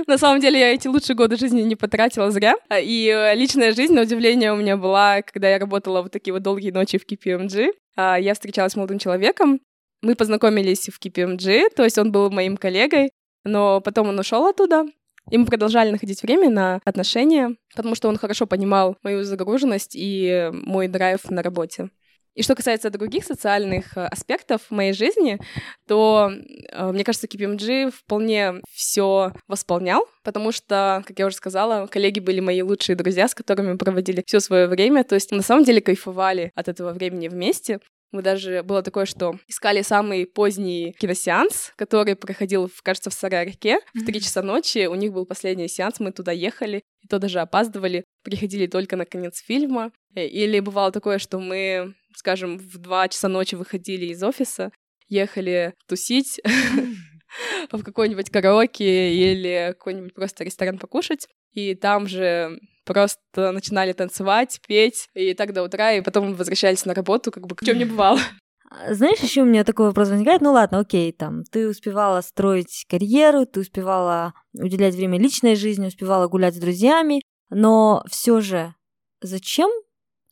На 0.07 0.17
самом 0.17 0.41
деле 0.41 0.59
я 0.59 0.73
эти 0.73 0.87
лучшие 0.87 1.15
годы 1.15 1.37
жизни 1.37 1.61
не 1.61 1.75
потратила 1.75 2.29
зря. 2.29 2.55
И 2.71 3.07
э, 3.07 3.35
личная 3.35 3.73
жизнь, 3.73 3.93
на 3.93 4.01
удивление, 4.01 4.51
у 4.51 4.57
меня 4.57 4.75
была, 4.75 5.21
когда 5.21 5.49
я 5.49 5.59
работала 5.59 6.01
вот 6.01 6.11
такие 6.11 6.33
вот 6.33 6.43
долгие 6.43 6.71
ночи 6.71 6.97
в 6.97 7.05
KPMG. 7.09 7.71
А, 7.95 8.19
я 8.19 8.33
встречалась 8.33 8.73
с 8.73 8.75
молодым 8.75 8.99
человеком. 8.99 9.61
Мы 10.01 10.15
познакомились 10.15 10.89
в 10.89 10.99
KPMG, 10.99 11.69
то 11.75 11.83
есть 11.83 11.97
он 11.97 12.11
был 12.11 12.29
моим 12.29 12.57
коллегой, 12.57 13.11
но 13.45 13.79
потом 13.79 14.09
он 14.09 14.19
ушел 14.19 14.45
оттуда, 14.45 14.85
и 15.31 15.37
мы 15.37 15.45
продолжали 15.45 15.91
находить 15.91 16.21
время 16.21 16.49
на 16.49 16.81
отношения, 16.83 17.55
потому 17.73 17.95
что 17.95 18.09
он 18.09 18.17
хорошо 18.17 18.45
понимал 18.45 18.97
мою 19.03 19.23
загруженность 19.23 19.95
и 19.95 20.49
мой 20.51 20.89
драйв 20.89 21.29
на 21.29 21.41
работе. 21.41 21.89
И 22.35 22.41
что 22.41 22.55
касается 22.55 22.89
других 22.89 23.25
социальных 23.25 23.95
э, 23.95 24.05
аспектов 24.05 24.61
моей 24.69 24.93
жизни, 24.93 25.39
то, 25.87 26.31
э, 26.71 26.91
мне 26.91 27.03
кажется, 27.03 27.27
KPMG 27.27 27.91
вполне 27.91 28.55
все 28.71 29.33
восполнял, 29.47 30.07
потому 30.23 30.51
что, 30.51 31.03
как 31.05 31.19
я 31.19 31.27
уже 31.27 31.35
сказала, 31.35 31.87
коллеги 31.87 32.19
были 32.19 32.39
мои 32.39 32.61
лучшие 32.61 32.95
друзья, 32.95 33.27
с 33.27 33.35
которыми 33.35 33.73
мы 33.73 33.77
проводили 33.77 34.23
все 34.25 34.39
свое 34.39 34.67
время, 34.67 35.03
то 35.03 35.15
есть 35.15 35.31
на 35.31 35.43
самом 35.43 35.63
деле 35.63 35.81
кайфовали 35.81 36.51
от 36.55 36.67
этого 36.67 36.91
времени 36.91 37.27
вместе. 37.27 37.79
Мы 38.13 38.21
даже 38.21 38.61
было 38.61 38.83
такое, 38.83 39.05
что 39.05 39.39
искали 39.47 39.81
самый 39.81 40.27
поздний 40.27 40.95
киносеанс, 40.99 41.73
который 41.75 42.15
проходил, 42.15 42.71
кажется, 42.83 43.09
в 43.09 43.13
Сарай-реке 43.13 43.79
в 43.95 44.05
3 44.05 44.21
часа 44.21 44.43
ночи. 44.43 44.85
У 44.85 44.93
них 44.93 45.11
был 45.11 45.25
последний 45.25 45.67
сеанс, 45.67 45.99
мы 45.99 46.11
туда 46.11 46.31
ехали, 46.31 46.83
и 47.01 47.07
то 47.07 47.17
даже 47.17 47.39
опаздывали, 47.39 48.05
приходили 48.23 48.67
только 48.67 48.95
на 48.97 49.05
конец 49.05 49.39
фильма. 49.39 49.91
Э, 50.15 50.27
или 50.27 50.59
бывало 50.59 50.91
такое, 50.91 51.17
что 51.17 51.39
мы, 51.39 51.95
скажем, 52.15 52.57
в 52.57 52.77
2 52.77 53.09
часа 53.09 53.27
ночи 53.27 53.55
выходили 53.55 54.07
из 54.07 54.23
офиса, 54.23 54.71
ехали 55.07 55.73
тусить 55.87 56.41
в 57.71 57.83
какой-нибудь 57.83 58.29
караоке 58.29 59.13
или 59.13 59.73
какой-нибудь 59.77 60.13
просто 60.13 60.43
ресторан 60.43 60.77
покушать. 60.77 61.27
И 61.53 61.75
там 61.75 62.07
же 62.07 62.59
просто 62.85 63.51
начинали 63.51 63.93
танцевать, 63.93 64.59
петь, 64.67 65.09
и 65.13 65.33
так 65.33 65.53
до 65.53 65.63
утра, 65.63 65.93
и 65.93 66.01
потом 66.01 66.33
возвращались 66.33 66.85
на 66.85 66.93
работу, 66.93 67.31
как 67.31 67.47
бы 67.47 67.55
чем 67.63 67.77
не 67.77 67.85
бывало. 67.85 68.19
Знаешь, 68.89 69.19
еще 69.19 69.41
у 69.41 69.45
меня 69.45 69.63
такой 69.63 69.87
вопрос 69.87 70.09
возникает. 70.09 70.41
Ну 70.41 70.51
ладно, 70.51 70.79
окей, 70.79 71.11
там, 71.11 71.43
ты 71.43 71.69
успевала 71.69 72.21
строить 72.21 72.85
карьеру, 72.89 73.45
ты 73.45 73.59
успевала 73.59 74.33
уделять 74.53 74.95
время 74.95 75.19
личной 75.19 75.55
жизни, 75.55 75.87
успевала 75.87 76.27
гулять 76.27 76.55
с 76.55 76.59
друзьями, 76.59 77.21
но 77.49 78.03
все 78.09 78.41
же 78.41 78.73
зачем 79.21 79.69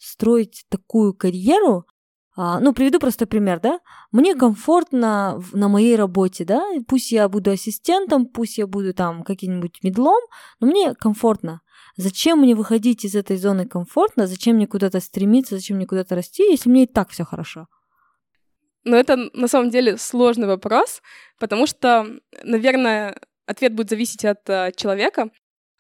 строить 0.01 0.65
такую 0.69 1.13
карьеру? 1.13 1.85
А, 2.35 2.59
ну, 2.59 2.73
приведу 2.73 2.99
просто 2.99 3.27
пример, 3.27 3.59
да? 3.59 3.79
Мне 4.11 4.35
комфортно 4.35 5.41
на 5.51 5.67
моей 5.67 5.95
работе, 5.95 6.45
да? 6.45 6.63
Пусть 6.87 7.11
я 7.11 7.27
буду 7.27 7.51
ассистентом, 7.51 8.25
пусть 8.25 8.57
я 8.57 8.67
буду 8.67 8.93
там 8.93 9.23
каким-нибудь 9.23 9.83
медлом, 9.83 10.21
но 10.59 10.67
мне 10.67 10.93
комфортно. 10.95 11.61
Зачем 11.97 12.39
мне 12.39 12.55
выходить 12.55 13.03
из 13.03 13.15
этой 13.15 13.37
зоны 13.37 13.67
комфортно? 13.67 14.27
Зачем 14.27 14.55
мне 14.55 14.67
куда-то 14.67 15.01
стремиться? 15.01 15.55
Зачем 15.57 15.77
мне 15.77 15.85
куда-то 15.85 16.15
расти, 16.15 16.49
если 16.49 16.69
мне 16.69 16.83
и 16.83 16.87
так 16.87 17.09
все 17.09 17.25
хорошо? 17.25 17.67
Но 18.83 18.95
это 18.95 19.17
на 19.33 19.47
самом 19.47 19.69
деле 19.69 19.97
сложный 19.97 20.47
вопрос, 20.47 21.01
потому 21.37 21.67
что, 21.67 22.07
наверное, 22.43 23.19
ответ 23.45 23.75
будет 23.75 23.89
зависеть 23.89 24.25
от 24.25 24.49
uh, 24.49 24.75
человека. 24.75 25.29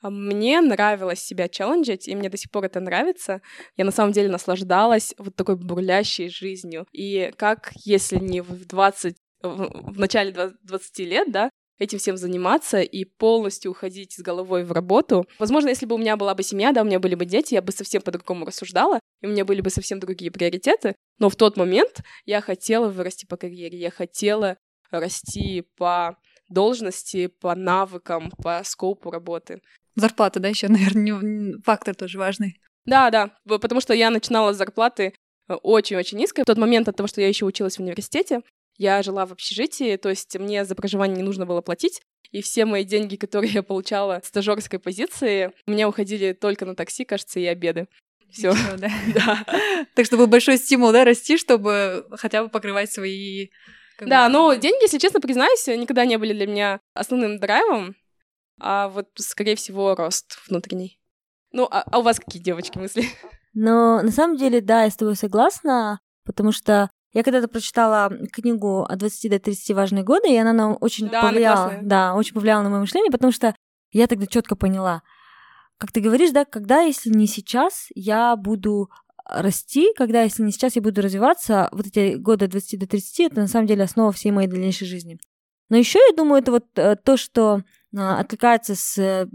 А 0.01 0.09
мне 0.09 0.61
нравилось 0.61 1.19
себя 1.19 1.47
челленджить, 1.47 2.07
и 2.07 2.15
мне 2.15 2.29
до 2.29 2.37
сих 2.37 2.49
пор 2.51 2.65
это 2.65 2.79
нравится. 2.79 3.41
Я 3.77 3.85
на 3.85 3.91
самом 3.91 4.11
деле 4.13 4.29
наслаждалась 4.29 5.13
вот 5.17 5.35
такой 5.35 5.55
бурлящей 5.55 6.29
жизнью. 6.29 6.85
И 6.91 7.31
как, 7.37 7.71
если 7.85 8.17
не 8.17 8.41
в 8.41 8.65
20 8.65 9.15
в 9.43 9.99
начале 9.99 10.31
20 10.31 10.99
лет, 10.99 11.31
да, 11.31 11.49
этим 11.79 11.97
всем 11.97 12.15
заниматься 12.15 12.81
и 12.81 13.05
полностью 13.05 13.71
уходить 13.71 14.13
с 14.13 14.19
головой 14.19 14.63
в 14.63 14.71
работу. 14.71 15.25
Возможно, 15.39 15.69
если 15.69 15.87
бы 15.87 15.95
у 15.95 15.97
меня 15.97 16.15
была 16.15 16.35
бы 16.35 16.43
семья, 16.43 16.71
да, 16.71 16.81
у 16.81 16.85
меня 16.85 16.99
были 16.99 17.15
бы 17.15 17.25
дети, 17.25 17.55
я 17.55 17.61
бы 17.61 17.71
совсем 17.71 18.01
по-другому 18.01 18.45
рассуждала, 18.45 18.99
и 19.21 19.27
у 19.27 19.29
меня 19.29 19.45
были 19.45 19.61
бы 19.61 19.69
совсем 19.71 19.99
другие 19.99 20.31
приоритеты. 20.31 20.95
Но 21.17 21.29
в 21.29 21.35
тот 21.35 21.57
момент 21.57 22.01
я 22.25 22.41
хотела 22.41 22.87
вырасти 22.87 23.25
по 23.25 23.35
карьере, 23.35 23.79
я 23.79 23.89
хотела 23.89 24.57
расти 24.91 25.63
по 25.77 26.17
должности, 26.49 27.27
по 27.27 27.55
навыкам, 27.55 28.31
по 28.43 28.61
скопу 28.63 29.09
работы. 29.09 29.61
Зарплата, 29.95 30.39
да, 30.39 30.47
еще, 30.49 30.67
наверное, 30.69 31.59
фактор 31.63 31.95
тоже 31.95 32.17
важный. 32.17 32.59
Да, 32.85 33.09
да, 33.09 33.37
потому 33.45 33.81
что 33.81 33.93
я 33.93 34.09
начинала 34.09 34.53
с 34.53 34.57
зарплаты 34.57 35.13
э, 35.47 35.53
очень-очень 35.53 36.17
низкой. 36.17 36.41
В 36.41 36.45
тот 36.45 36.57
момент 36.57 36.87
от 36.87 36.95
того, 36.95 37.07
что 37.07 37.21
я 37.21 37.27
еще 37.27 37.45
училась 37.45 37.77
в 37.77 37.81
университете, 37.81 38.41
я 38.77 39.03
жила 39.03 39.25
в 39.25 39.31
общежитии, 39.31 39.95
то 39.97 40.09
есть 40.09 40.37
мне 40.39 40.65
за 40.65 40.73
проживание 40.73 41.17
не 41.17 41.23
нужно 41.23 41.45
было 41.45 41.61
платить, 41.61 42.01
и 42.31 42.41
все 42.41 42.65
мои 42.65 42.83
деньги, 42.83 43.15
которые 43.17 43.51
я 43.51 43.63
получала 43.63 44.21
в 44.21 44.25
стажерской 44.25 44.79
позиции, 44.79 45.51
у 45.67 45.71
меня 45.71 45.87
уходили 45.87 46.33
только 46.33 46.65
на 46.65 46.75
такси, 46.75 47.05
кажется, 47.05 47.39
и 47.39 47.45
обеды. 47.45 47.87
Все. 48.31 48.53
Да. 48.77 48.89
да. 49.13 49.45
Так 49.93 50.05
что 50.05 50.17
был 50.17 50.27
большой 50.27 50.57
стимул, 50.57 50.91
да, 50.91 51.03
расти, 51.03 51.37
чтобы 51.37 52.05
хотя 52.11 52.43
бы 52.43 52.49
покрывать 52.49 52.91
свои... 52.91 53.49
Да, 53.99 54.29
но 54.29 54.55
деньги, 54.55 54.83
если 54.83 54.97
честно 54.97 55.19
признаюсь, 55.21 55.67
никогда 55.67 56.05
не 56.05 56.17
были 56.17 56.33
для 56.33 56.47
меня 56.47 56.79
основным 56.95 57.37
драйвом, 57.37 57.95
а 58.59 58.89
вот, 58.89 59.09
скорее 59.17 59.55
всего, 59.55 59.95
рост 59.95 60.37
внутренний. 60.47 60.99
Ну, 61.51 61.67
а, 61.69 61.83
а 61.91 61.99
у 61.99 62.01
вас 62.01 62.19
какие 62.19 62.41
девочки 62.41 62.77
мысли? 62.77 63.05
Но 63.53 64.01
на 64.01 64.11
самом 64.11 64.37
деле, 64.37 64.61
да, 64.61 64.83
я 64.83 64.89
с 64.89 64.95
тобой 64.95 65.15
согласна, 65.15 65.99
потому 66.25 66.51
что 66.51 66.89
я 67.13 67.23
когда-то 67.23 67.49
прочитала 67.49 68.09
книгу 68.31 68.83
от 68.83 68.97
20 68.97 69.31
до 69.31 69.39
30 69.39 69.75
важные 69.75 70.03
годы, 70.03 70.31
и 70.31 70.37
она 70.37 70.53
нам 70.53 70.77
очень 70.79 71.09
да, 71.09 71.21
повлияла. 71.21 71.79
Да, 71.81 72.15
очень 72.15 72.33
повлияла 72.33 72.63
на 72.63 72.69
мое 72.69 72.79
мышление, 72.79 73.11
потому 73.11 73.33
что 73.33 73.53
я 73.91 74.07
тогда 74.07 74.25
четко 74.25 74.55
поняла, 74.55 75.03
как 75.77 75.91
ты 75.91 75.99
говоришь, 75.99 76.31
да, 76.31 76.45
когда, 76.45 76.81
если 76.81 77.09
не 77.09 77.27
сейчас, 77.27 77.87
я 77.95 78.35
буду 78.35 78.89
расти, 79.25 79.91
когда, 79.95 80.21
если 80.21 80.43
не 80.43 80.51
сейчас, 80.51 80.75
я 80.75 80.81
буду 80.81 81.01
развиваться, 81.01 81.69
вот 81.71 81.87
эти 81.87 82.15
годы 82.15 82.45
от 82.45 82.51
20 82.51 82.79
до 82.79 82.87
30, 82.87 83.19
это 83.31 83.41
на 83.41 83.47
самом 83.47 83.67
деле 83.67 83.83
основа 83.83 84.11
всей 84.11 84.31
моей 84.31 84.47
дальнейшей 84.47 84.87
жизни. 84.87 85.19
Но 85.69 85.77
еще 85.77 85.99
я 85.99 86.15
думаю, 86.15 86.41
это 86.41 86.51
вот 86.51 86.65
э, 86.75 86.95
то, 86.97 87.17
что 87.17 87.63
а, 87.95 88.19
откликается 88.19 88.75
с 88.75 89.27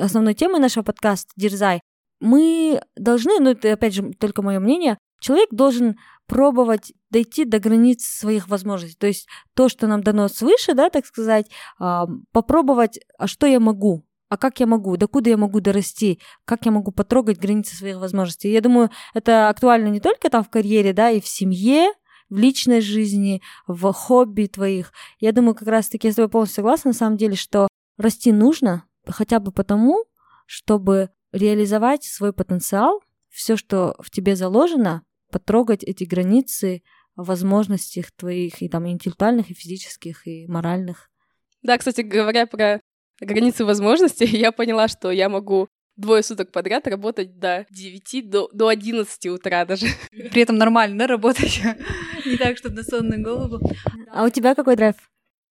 основной 0.00 0.34
темой 0.34 0.60
нашего 0.60 0.82
подкаста 0.84 1.30
«Дерзай». 1.36 1.80
Мы 2.20 2.82
должны, 2.96 3.38
ну 3.40 3.50
это 3.50 3.72
опять 3.72 3.94
же 3.94 4.12
только 4.18 4.42
мое 4.42 4.60
мнение, 4.60 4.98
человек 5.20 5.48
должен 5.52 5.96
пробовать 6.26 6.92
дойти 7.10 7.44
до 7.44 7.58
границ 7.58 8.04
своих 8.04 8.48
возможностей. 8.48 8.96
То 8.98 9.06
есть 9.06 9.26
то, 9.54 9.68
что 9.68 9.86
нам 9.86 10.02
дано 10.02 10.28
свыше, 10.28 10.74
да, 10.74 10.90
так 10.90 11.06
сказать, 11.06 11.50
а, 11.78 12.06
попробовать, 12.32 13.00
а 13.18 13.26
что 13.26 13.46
я 13.46 13.58
могу, 13.58 14.04
а 14.28 14.36
как 14.36 14.60
я 14.60 14.66
могу, 14.66 14.96
докуда 14.96 15.30
я 15.30 15.36
могу 15.36 15.60
дорасти, 15.60 16.20
как 16.44 16.64
я 16.64 16.70
могу 16.70 16.92
потрогать 16.92 17.38
границы 17.38 17.74
своих 17.74 17.98
возможностей. 17.98 18.50
Я 18.50 18.60
думаю, 18.60 18.90
это 19.12 19.48
актуально 19.48 19.88
не 19.88 20.00
только 20.00 20.30
там 20.30 20.44
в 20.44 20.50
карьере, 20.50 20.92
да, 20.92 21.10
и 21.10 21.20
в 21.20 21.26
семье, 21.26 21.92
в 22.28 22.38
личной 22.38 22.80
жизни, 22.80 23.42
в 23.66 23.92
хобби 23.92 24.46
твоих. 24.46 24.92
Я 25.18 25.32
думаю, 25.32 25.56
как 25.56 25.66
раз-таки 25.66 26.06
я 26.06 26.12
с 26.12 26.16
тобой 26.16 26.30
полностью 26.30 26.56
согласна, 26.56 26.90
на 26.90 26.94
самом 26.94 27.16
деле, 27.16 27.34
что 27.34 27.66
расти 28.00 28.32
нужно 28.32 28.84
хотя 29.06 29.40
бы 29.40 29.52
потому, 29.52 30.04
чтобы 30.46 31.10
реализовать 31.32 32.04
свой 32.04 32.32
потенциал, 32.32 33.00
все, 33.28 33.56
что 33.56 33.94
в 34.00 34.10
тебе 34.10 34.36
заложено, 34.36 35.02
потрогать 35.30 35.84
эти 35.84 36.04
границы 36.04 36.82
возможностей 37.16 38.04
твоих 38.16 38.62
и 38.62 38.68
там 38.68 38.88
интеллектуальных, 38.88 39.50
и 39.50 39.54
физических, 39.54 40.26
и 40.26 40.46
моральных. 40.46 41.10
Да, 41.62 41.78
кстати, 41.78 42.00
говоря 42.00 42.46
про 42.46 42.80
границы 43.20 43.64
возможностей, 43.64 44.26
я 44.36 44.52
поняла, 44.52 44.88
что 44.88 45.10
я 45.10 45.28
могу 45.28 45.68
двое 45.96 46.22
суток 46.22 46.50
подряд 46.50 46.86
работать 46.88 47.38
до 47.38 47.66
9, 47.70 48.30
до, 48.30 48.48
до 48.52 48.68
11 48.68 49.26
утра 49.26 49.64
даже. 49.64 49.86
При 50.10 50.42
этом 50.42 50.56
нормально, 50.56 50.98
да, 50.98 51.06
работать? 51.08 51.60
Не 52.26 52.36
так, 52.36 52.56
чтобы 52.56 52.76
на 52.76 52.82
сонную 52.82 53.22
голову. 53.22 53.60
А 54.10 54.24
у 54.24 54.30
тебя 54.30 54.54
какой 54.54 54.76
драйв? 54.76 54.96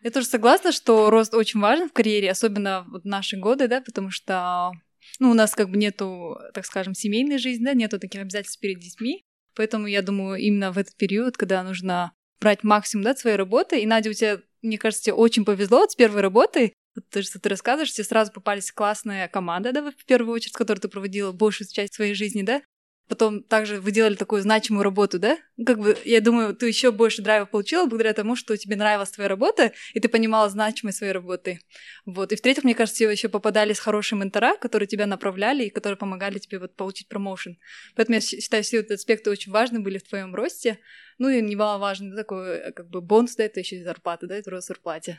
Я 0.01 0.11
тоже 0.11 0.27
согласна, 0.27 0.71
что 0.71 1.09
рост 1.09 1.33
очень 1.33 1.59
важен 1.59 1.89
в 1.89 1.93
карьере, 1.93 2.31
особенно 2.31 2.85
в 2.87 3.05
наши 3.05 3.37
годы, 3.37 3.67
да, 3.67 3.81
потому 3.81 4.11
что 4.11 4.71
ну, 5.19 5.31
у 5.31 5.33
нас 5.33 5.53
как 5.53 5.69
бы 5.69 5.77
нету, 5.77 6.37
так 6.53 6.65
скажем, 6.65 6.93
семейной 6.93 7.37
жизни, 7.37 7.65
да, 7.65 7.73
нету 7.73 7.99
таких 7.99 8.21
обязательств 8.21 8.61
перед 8.61 8.79
детьми. 8.79 9.23
Поэтому 9.55 9.87
я 9.87 10.01
думаю, 10.01 10.39
именно 10.39 10.71
в 10.71 10.77
этот 10.77 10.95
период, 10.95 11.35
когда 11.35 11.63
нужно 11.63 12.13
брать 12.39 12.63
максимум 12.63 13.03
да, 13.03 13.15
своей 13.15 13.35
работы, 13.35 13.81
и 13.81 13.85
Надя, 13.85 14.09
у 14.09 14.13
тебя, 14.13 14.39
мне 14.61 14.77
кажется, 14.77 15.05
тебе 15.05 15.15
очень 15.15 15.43
повезло 15.43 15.85
с 15.87 15.95
первой 15.95 16.21
работы, 16.21 16.73
то, 17.11 17.21
что 17.21 17.39
ты 17.39 17.49
рассказываешь, 17.49 17.93
тебе 17.93 18.03
сразу 18.05 18.31
попались 18.31 18.71
классная 18.71 19.27
команда, 19.27 19.71
да, 19.71 19.91
в 19.91 20.05
первую 20.05 20.33
очередь, 20.33 20.53
с 20.53 20.57
которой 20.57 20.79
ты 20.79 20.87
проводила 20.87 21.31
большую 21.31 21.67
часть 21.67 21.93
своей 21.93 22.13
жизни, 22.13 22.41
да, 22.41 22.61
Потом 23.09 23.41
также 23.41 23.81
вы 23.81 23.91
делали 23.91 24.13
такую 24.13 24.43
значимую 24.43 24.83
работу, 24.83 25.17
да? 25.17 25.39
Ну, 25.57 25.65
как 25.65 25.79
бы, 25.79 25.97
я 26.05 26.21
думаю, 26.21 26.55
ты 26.55 26.67
еще 26.67 26.91
больше 26.91 27.23
драйва 27.23 27.45
получила 27.45 27.87
благодаря 27.87 28.13
тому, 28.13 28.35
что 28.35 28.55
тебе 28.55 28.75
нравилась 28.75 29.09
твоя 29.09 29.27
работа, 29.27 29.73
и 29.95 29.99
ты 29.99 30.07
понимала 30.07 30.47
значимость 30.47 30.99
своей 30.99 31.11
работы. 31.11 31.59
Вот. 32.05 32.31
И 32.31 32.35
в-третьих, 32.35 32.63
мне 32.63 32.75
кажется, 32.75 32.99
тебе 32.99 33.11
еще 33.11 33.27
попадались 33.27 33.79
хорошие 33.79 34.19
ментора, 34.19 34.55
которые 34.57 34.87
тебя 34.87 35.07
направляли 35.07 35.65
и 35.65 35.69
которые 35.71 35.97
помогали 35.97 36.37
тебе 36.37 36.59
вот 36.59 36.75
получить 36.75 37.07
промоушен. 37.07 37.57
Поэтому 37.95 38.15
я 38.17 38.21
считаю, 38.21 38.63
все 38.63 38.81
эти 38.81 38.93
аспекты 38.93 39.31
очень 39.31 39.51
важны 39.51 39.79
были 39.79 39.97
в 39.97 40.07
твоем 40.07 40.35
росте. 40.35 40.77
Ну 41.17 41.29
и 41.29 41.41
немаловажно, 41.41 42.11
да, 42.11 42.17
такой 42.17 42.57
э, 42.57 42.71
как 42.73 42.89
бы 42.89 43.01
бонус, 43.01 43.35
да, 43.35 43.43
это 43.43 43.59
еще 43.59 43.77
и 43.77 43.83
зарплата, 43.83 44.27
да, 44.27 44.35
это 44.35 44.51
рост 44.51 44.67
зарплате. 44.67 45.17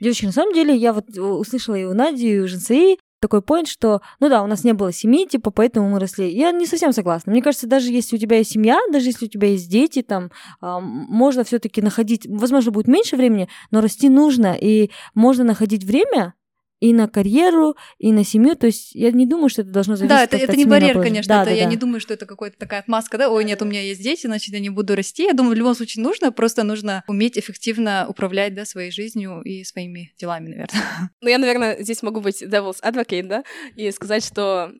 Девочки, 0.00 0.24
на 0.26 0.32
самом 0.32 0.54
деле, 0.54 0.74
я 0.76 0.92
вот 0.92 1.08
услышала 1.18 1.74
и 1.74 1.84
у 1.84 1.94
Нади, 1.94 2.30
и 2.30 2.38
у 2.38 2.46
Женсеи 2.46 2.98
такой 3.24 3.40
point, 3.40 3.66
что, 3.66 4.02
ну 4.20 4.28
да, 4.28 4.42
у 4.42 4.46
нас 4.46 4.64
не 4.64 4.74
было 4.74 4.92
семьи, 4.92 5.26
типа, 5.26 5.50
поэтому 5.50 5.88
мы 5.88 5.98
росли. 5.98 6.30
Я 6.30 6.52
не 6.52 6.66
совсем 6.66 6.92
согласна. 6.92 7.32
Мне 7.32 7.40
кажется, 7.40 7.66
даже 7.66 7.90
если 7.90 8.16
у 8.16 8.18
тебя 8.18 8.36
есть 8.36 8.50
семья, 8.50 8.78
даже 8.92 9.06
если 9.06 9.24
у 9.24 9.28
тебя 9.28 9.48
есть 9.48 9.70
дети, 9.70 10.02
там, 10.02 10.30
э, 10.60 10.78
можно 10.80 11.42
все-таки 11.42 11.80
находить, 11.80 12.26
возможно, 12.28 12.70
будет 12.70 12.86
меньше 12.86 13.16
времени, 13.16 13.48
но 13.70 13.80
расти 13.80 14.10
нужно, 14.10 14.54
и 14.60 14.90
можно 15.14 15.42
находить 15.42 15.84
время 15.84 16.34
и 16.84 16.92
на 16.92 17.08
карьеру, 17.08 17.76
и 17.96 18.12
на 18.12 18.24
семью. 18.24 18.56
То 18.56 18.66
есть 18.66 18.94
я 18.94 19.10
не 19.10 19.24
думаю, 19.24 19.48
что 19.48 19.62
это 19.62 19.70
должно 19.70 19.96
зависеть 19.96 20.14
Да, 20.14 20.24
это, 20.24 20.36
это 20.36 20.54
не 20.54 20.66
барьер, 20.66 21.00
конечно. 21.00 21.34
Да, 21.34 21.42
это, 21.42 21.50
да, 21.50 21.56
я 21.56 21.64
да. 21.64 21.70
не 21.70 21.78
думаю, 21.78 21.98
что 21.98 22.12
это 22.12 22.26
какая-то 22.26 22.58
такая 22.58 22.80
отмазка, 22.80 23.16
да, 23.16 23.30
ой, 23.30 23.44
нет, 23.46 23.62
у 23.62 23.64
меня 23.64 23.80
есть 23.80 24.02
дети, 24.02 24.26
значит, 24.26 24.52
я 24.52 24.60
не 24.60 24.68
буду 24.68 24.94
расти. 24.94 25.22
Я 25.22 25.32
думаю, 25.32 25.54
в 25.54 25.58
любом 25.58 25.74
случае 25.74 26.04
нужно, 26.04 26.30
просто 26.30 26.62
нужно 26.62 27.02
уметь 27.08 27.38
эффективно 27.38 28.04
управлять, 28.06 28.54
да, 28.54 28.66
своей 28.66 28.90
жизнью 28.90 29.40
и 29.42 29.64
своими 29.64 30.12
делами, 30.18 30.48
наверное. 30.48 31.10
Ну, 31.22 31.30
я, 31.30 31.38
наверное, 31.38 31.82
здесь 31.82 32.02
могу 32.02 32.20
быть 32.20 32.42
devil's 32.42 32.82
advocate, 32.82 33.26
да, 33.28 33.44
и 33.76 33.90
сказать, 33.90 34.22
что 34.22 34.70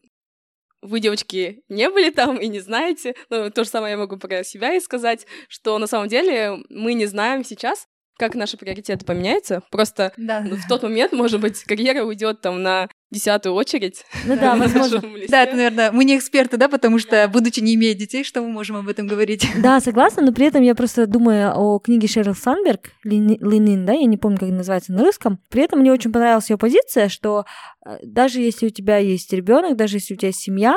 вы, 0.82 1.00
девочки, 1.00 1.62
не 1.70 1.88
были 1.88 2.11
там 2.11 2.37
и 2.37 2.49
не 2.49 2.61
знаете, 2.61 3.14
ну, 3.30 3.50
то 3.50 3.64
же 3.64 3.70
самое 3.70 3.92
я 3.92 3.96
могу 3.96 4.18
про 4.18 4.44
себя 4.44 4.75
и 4.75 4.80
сказать, 4.80 5.26
что 5.49 5.78
на 5.78 5.87
самом 5.87 6.08
деле 6.08 6.58
мы 6.68 6.92
не 6.92 7.06
знаем 7.06 7.44
сейчас, 7.44 7.87
как 8.18 8.35
наши 8.35 8.56
приоритеты 8.56 9.04
поменяются. 9.04 9.62
Просто 9.71 10.12
Да. 10.16 10.40
в 10.42 10.68
тот 10.68 10.83
момент, 10.83 11.12
может 11.12 11.40
быть, 11.40 11.62
карьера 11.64 12.04
уйдет 12.04 12.40
там 12.40 12.62
на 12.62 12.88
десятую 13.11 13.54
очередь. 13.54 14.04
Ну 14.25 14.37
да, 14.37 14.54
возможно. 14.56 15.02
Да, 15.28 15.42
это, 15.44 15.56
наверное, 15.56 15.92
мы 15.92 16.04
не 16.04 16.16
эксперты, 16.16 16.56
да, 16.56 16.68
потому 16.68 16.99
что, 16.99 17.28
будучи 17.28 17.61
не 17.61 17.75
имея 17.75 17.94
детей, 17.94 18.25
что 18.25 18.40
мы 18.42 18.49
можем 18.49 18.76
об 18.76 18.88
этом 18.88 19.06
говорить? 19.06 19.47
Да, 19.62 19.80
согласна, 19.80 20.23
но 20.23 20.33
при 20.33 20.47
этом 20.47 20.62
я 20.62 20.75
просто 20.75 21.06
думаю 21.06 21.52
о 21.56 21.78
книге 21.78 22.09
Шерил 22.09 22.35
Санберг 22.35 22.90
«Ленин», 23.04 23.85
да, 23.87 23.92
я 23.92 24.04
не 24.06 24.16
помню, 24.16 24.38
как 24.38 24.49
она 24.49 24.59
называется 24.59 24.92
на 24.92 25.02
русском. 25.04 25.38
При 25.50 25.62
этом 25.62 25.80
мне 25.80 25.92
очень 25.92 26.12
понравилась 26.12 26.50
ее 26.50 26.59
позиция, 26.59 27.09
что 27.09 27.44
э, 27.87 27.99
даже 28.02 28.40
если 28.40 28.66
у 28.66 28.71
тебя 28.71 28.99
есть 28.99 29.33
ребенок, 29.33 29.76
даже 29.76 29.97
если 29.97 30.14
у 30.14 30.16
тебя 30.16 30.28
есть 30.28 30.40
семья, 30.40 30.75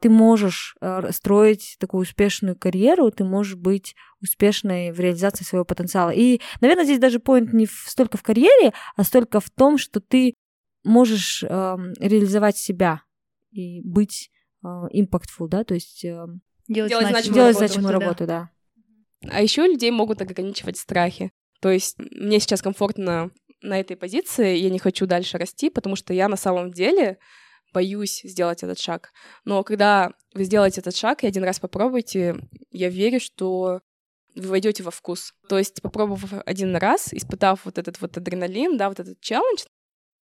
ты 0.00 0.10
можешь 0.10 0.76
э, 0.80 1.12
строить 1.12 1.76
такую 1.78 2.02
успешную 2.02 2.56
карьеру, 2.56 3.10
ты 3.12 3.22
можешь 3.22 3.54
быть 3.54 3.94
успешной 4.20 4.90
в 4.90 4.98
реализации 4.98 5.44
своего 5.44 5.64
потенциала. 5.64 6.10
И, 6.10 6.40
наверное, 6.60 6.84
здесь 6.84 6.98
даже 6.98 7.20
поинт 7.20 7.52
не 7.52 7.66
столько 7.66 8.18
в 8.18 8.22
карьере, 8.22 8.72
а 8.96 9.04
столько 9.04 9.38
в 9.38 9.48
том, 9.48 9.78
что 9.78 10.00
ты 10.00 10.34
можешь 10.82 11.44
эм, 11.44 11.92
реализовать 12.00 12.56
себя 12.56 13.02
и 13.52 13.80
быть 13.82 14.30
э, 14.64 14.66
impactful, 14.66 15.48
да, 15.48 15.62
то 15.62 15.74
есть 15.74 16.04
эм, 16.04 16.40
Делать 16.66 16.92
значимую 16.92 17.12
значимую 17.12 17.34
делать 17.34 17.56
работу, 17.56 17.68
значимую 17.72 17.92
да. 17.92 18.00
работу, 18.00 18.26
да. 18.26 18.50
А 19.30 19.42
еще 19.42 19.66
людей 19.66 19.90
могут 19.90 20.22
ограничивать 20.22 20.78
страхи. 20.78 21.30
То 21.60 21.70
есть 21.70 21.96
мне 21.98 22.40
сейчас 22.40 22.62
комфортно 22.62 23.30
на 23.60 23.78
этой 23.78 23.96
позиции, 23.96 24.56
я 24.56 24.70
не 24.70 24.78
хочу 24.78 25.06
дальше 25.06 25.38
расти, 25.38 25.68
потому 25.70 25.94
что 25.94 26.14
я 26.14 26.28
на 26.28 26.36
самом 26.36 26.72
деле 26.72 27.18
боюсь 27.72 28.22
сделать 28.24 28.62
этот 28.62 28.78
шаг. 28.78 29.12
Но 29.44 29.62
когда 29.64 30.12
вы 30.34 30.44
сделаете 30.44 30.80
этот 30.80 30.96
шаг 30.96 31.22
и 31.22 31.26
один 31.26 31.44
раз 31.44 31.60
попробуйте, 31.60 32.36
я 32.70 32.88
верю, 32.88 33.20
что 33.20 33.80
вы 34.34 34.48
войдете 34.48 34.82
во 34.82 34.90
вкус. 34.90 35.34
То 35.48 35.58
есть, 35.58 35.82
попробовав 35.82 36.32
один 36.46 36.76
раз, 36.76 37.12
испытав 37.12 37.64
вот 37.64 37.78
этот 37.78 38.00
вот 38.00 38.16
адреналин, 38.16 38.76
да, 38.76 38.88
вот 38.88 39.00
этот 39.00 39.20
челлендж, 39.20 39.64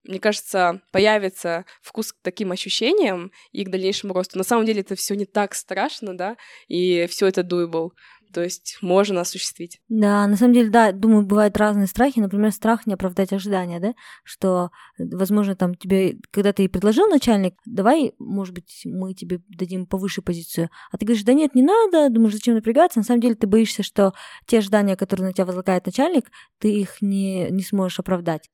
мне 0.04 0.18
кажется, 0.18 0.80
появится 0.90 1.64
вкус 1.80 2.12
к 2.12 2.16
таким 2.22 2.50
ощущениям 2.50 3.30
и 3.52 3.64
к 3.64 3.70
дальнейшему 3.70 4.12
росту. 4.12 4.36
На 4.36 4.44
самом 4.44 4.66
деле 4.66 4.80
это 4.80 4.96
все 4.96 5.14
не 5.14 5.26
так 5.26 5.54
страшно, 5.54 6.16
да, 6.16 6.36
и 6.66 7.06
все 7.08 7.28
это 7.28 7.42
doable. 7.42 7.90
То 8.32 8.42
есть 8.42 8.78
можно 8.80 9.20
осуществить. 9.20 9.80
Да, 9.88 10.26
на 10.26 10.36
самом 10.36 10.54
деле, 10.54 10.70
да, 10.70 10.92
думаю, 10.92 11.26
бывают 11.26 11.56
разные 11.56 11.86
страхи. 11.86 12.18
Например, 12.20 12.50
страх 12.52 12.86
не 12.86 12.94
оправдать 12.94 13.32
ожидания, 13.32 13.80
да, 13.80 13.94
что, 14.24 14.70
возможно, 14.98 15.54
там 15.54 15.74
тебе, 15.74 16.16
когда 16.30 16.52
ты 16.52 16.68
предложил 16.68 17.06
начальник, 17.08 17.54
давай, 17.66 18.14
может 18.18 18.54
быть, 18.54 18.82
мы 18.84 19.14
тебе 19.14 19.40
дадим 19.48 19.86
повыше 19.86 20.22
позицию, 20.22 20.70
а 20.90 20.98
ты 20.98 21.06
говоришь, 21.06 21.24
да 21.24 21.32
нет, 21.32 21.54
не 21.54 21.62
надо, 21.62 22.08
думаешь, 22.08 22.34
зачем 22.34 22.54
напрягаться, 22.54 22.98
на 22.98 23.04
самом 23.04 23.20
деле 23.20 23.34
ты 23.34 23.46
боишься, 23.46 23.82
что 23.82 24.12
те 24.46 24.58
ожидания, 24.58 24.96
которые 24.96 25.26
на 25.26 25.32
тебя 25.32 25.46
возлагает 25.46 25.86
начальник, 25.86 26.30
ты 26.58 26.72
их 26.72 27.02
не, 27.02 27.48
не 27.50 27.62
сможешь 27.62 27.98
оправдать. 27.98 28.48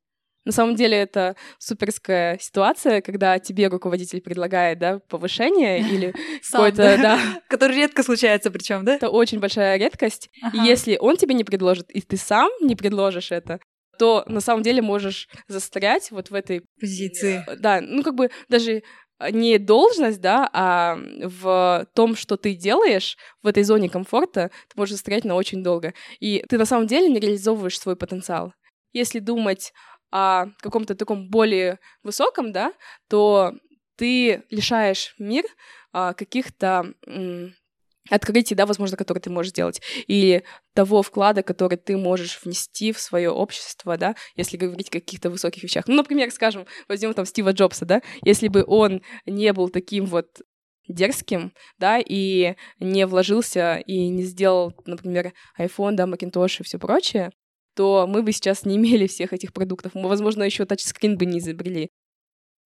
На 0.44 0.52
самом 0.52 0.76
деле 0.76 0.96
это 0.96 1.36
суперская 1.58 2.38
ситуация, 2.40 3.00
когда 3.02 3.38
тебе 3.38 3.68
руководитель 3.68 4.20
предлагает, 4.20 4.78
да, 4.78 5.00
повышение 5.08 5.80
или 5.92 6.14
какое-то, 6.50 6.96
да, 7.00 7.18
Который 7.48 7.76
редко 7.76 8.02
случается 8.02 8.50
причем, 8.50 8.84
да? 8.84 8.94
это 8.94 9.10
очень 9.10 9.40
большая 9.40 9.78
редкость. 9.78 10.30
И 10.54 10.58
если 10.58 10.96
он 10.98 11.16
тебе 11.16 11.34
не 11.34 11.44
предложит, 11.44 11.90
и 11.90 12.00
ты 12.00 12.16
сам 12.16 12.50
не 12.60 12.76
предложишь 12.76 13.32
это, 13.32 13.60
то 13.98 14.24
на 14.26 14.40
самом 14.40 14.62
деле 14.62 14.80
можешь 14.80 15.28
застрять 15.48 16.10
вот 16.10 16.30
в 16.30 16.34
этой 16.34 16.62
Позиции. 16.80 17.44
Э, 17.46 17.56
Да, 17.56 17.80
ну 17.80 18.02
как 18.02 18.14
бы 18.14 18.30
даже 18.48 18.82
не 19.32 19.58
должность, 19.58 20.20
да, 20.20 20.48
а 20.52 20.96
в 21.22 21.88
том, 21.94 22.14
что 22.14 22.36
ты 22.36 22.54
делаешь 22.54 23.16
в 23.42 23.48
этой 23.48 23.64
зоне 23.64 23.88
комфорта, 23.88 24.50
ты 24.68 24.74
можешь 24.76 24.94
застрять 24.94 25.24
на 25.24 25.34
очень 25.34 25.62
долго. 25.62 25.92
И 26.20 26.44
ты 26.48 26.56
на 26.56 26.64
самом 26.64 26.86
деле 26.86 27.08
не 27.08 27.18
реализовываешь 27.18 27.78
свой 27.78 27.96
потенциал. 27.96 28.52
Если 28.92 29.18
думать 29.18 29.72
о 30.10 30.46
каком-то 30.60 30.94
таком 30.94 31.28
более 31.28 31.78
высоком, 32.02 32.52
да, 32.52 32.72
то 33.08 33.52
ты 33.96 34.44
лишаешь 34.50 35.14
мир 35.18 35.44
а, 35.92 36.14
каких-то 36.14 36.92
м, 37.06 37.54
открытий, 38.10 38.54
да, 38.54 38.66
возможно, 38.66 38.96
которые 38.96 39.20
ты 39.20 39.30
можешь 39.30 39.50
сделать, 39.50 39.82
или 40.06 40.44
того 40.74 41.02
вклада, 41.02 41.42
который 41.42 41.76
ты 41.76 41.96
можешь 41.96 42.40
внести 42.42 42.92
в 42.92 43.00
свое 43.00 43.30
общество, 43.30 43.96
да, 43.96 44.14
если 44.36 44.56
говорить 44.56 44.88
о 44.88 44.92
каких-то 44.92 45.30
высоких 45.30 45.62
вещах. 45.62 45.86
Ну, 45.86 45.94
например, 45.94 46.30
скажем, 46.30 46.66
возьмем 46.88 47.14
там 47.14 47.26
Стива 47.26 47.52
Джобса, 47.52 47.84
да, 47.84 48.02
если 48.22 48.48
бы 48.48 48.64
он 48.66 49.02
не 49.26 49.52
был 49.52 49.68
таким 49.68 50.06
вот 50.06 50.40
дерзким, 50.88 51.52
да, 51.78 51.98
и 51.98 52.54
не 52.80 53.06
вложился 53.06 53.76
и 53.76 54.08
не 54.08 54.22
сделал, 54.22 54.72
например, 54.86 55.32
iPhone, 55.58 55.92
да, 55.92 56.04
Macintosh 56.04 56.60
и 56.60 56.62
все 56.62 56.78
прочее, 56.78 57.30
то 57.78 58.08
мы 58.08 58.24
бы 58.24 58.32
сейчас 58.32 58.64
не 58.64 58.76
имели 58.76 59.06
всех 59.06 59.32
этих 59.32 59.52
продуктов. 59.52 59.94
Мы, 59.94 60.08
возможно, 60.08 60.42
еще 60.42 60.64
тачскрин 60.64 61.16
бы 61.16 61.26
не 61.26 61.38
изобрели. 61.38 61.90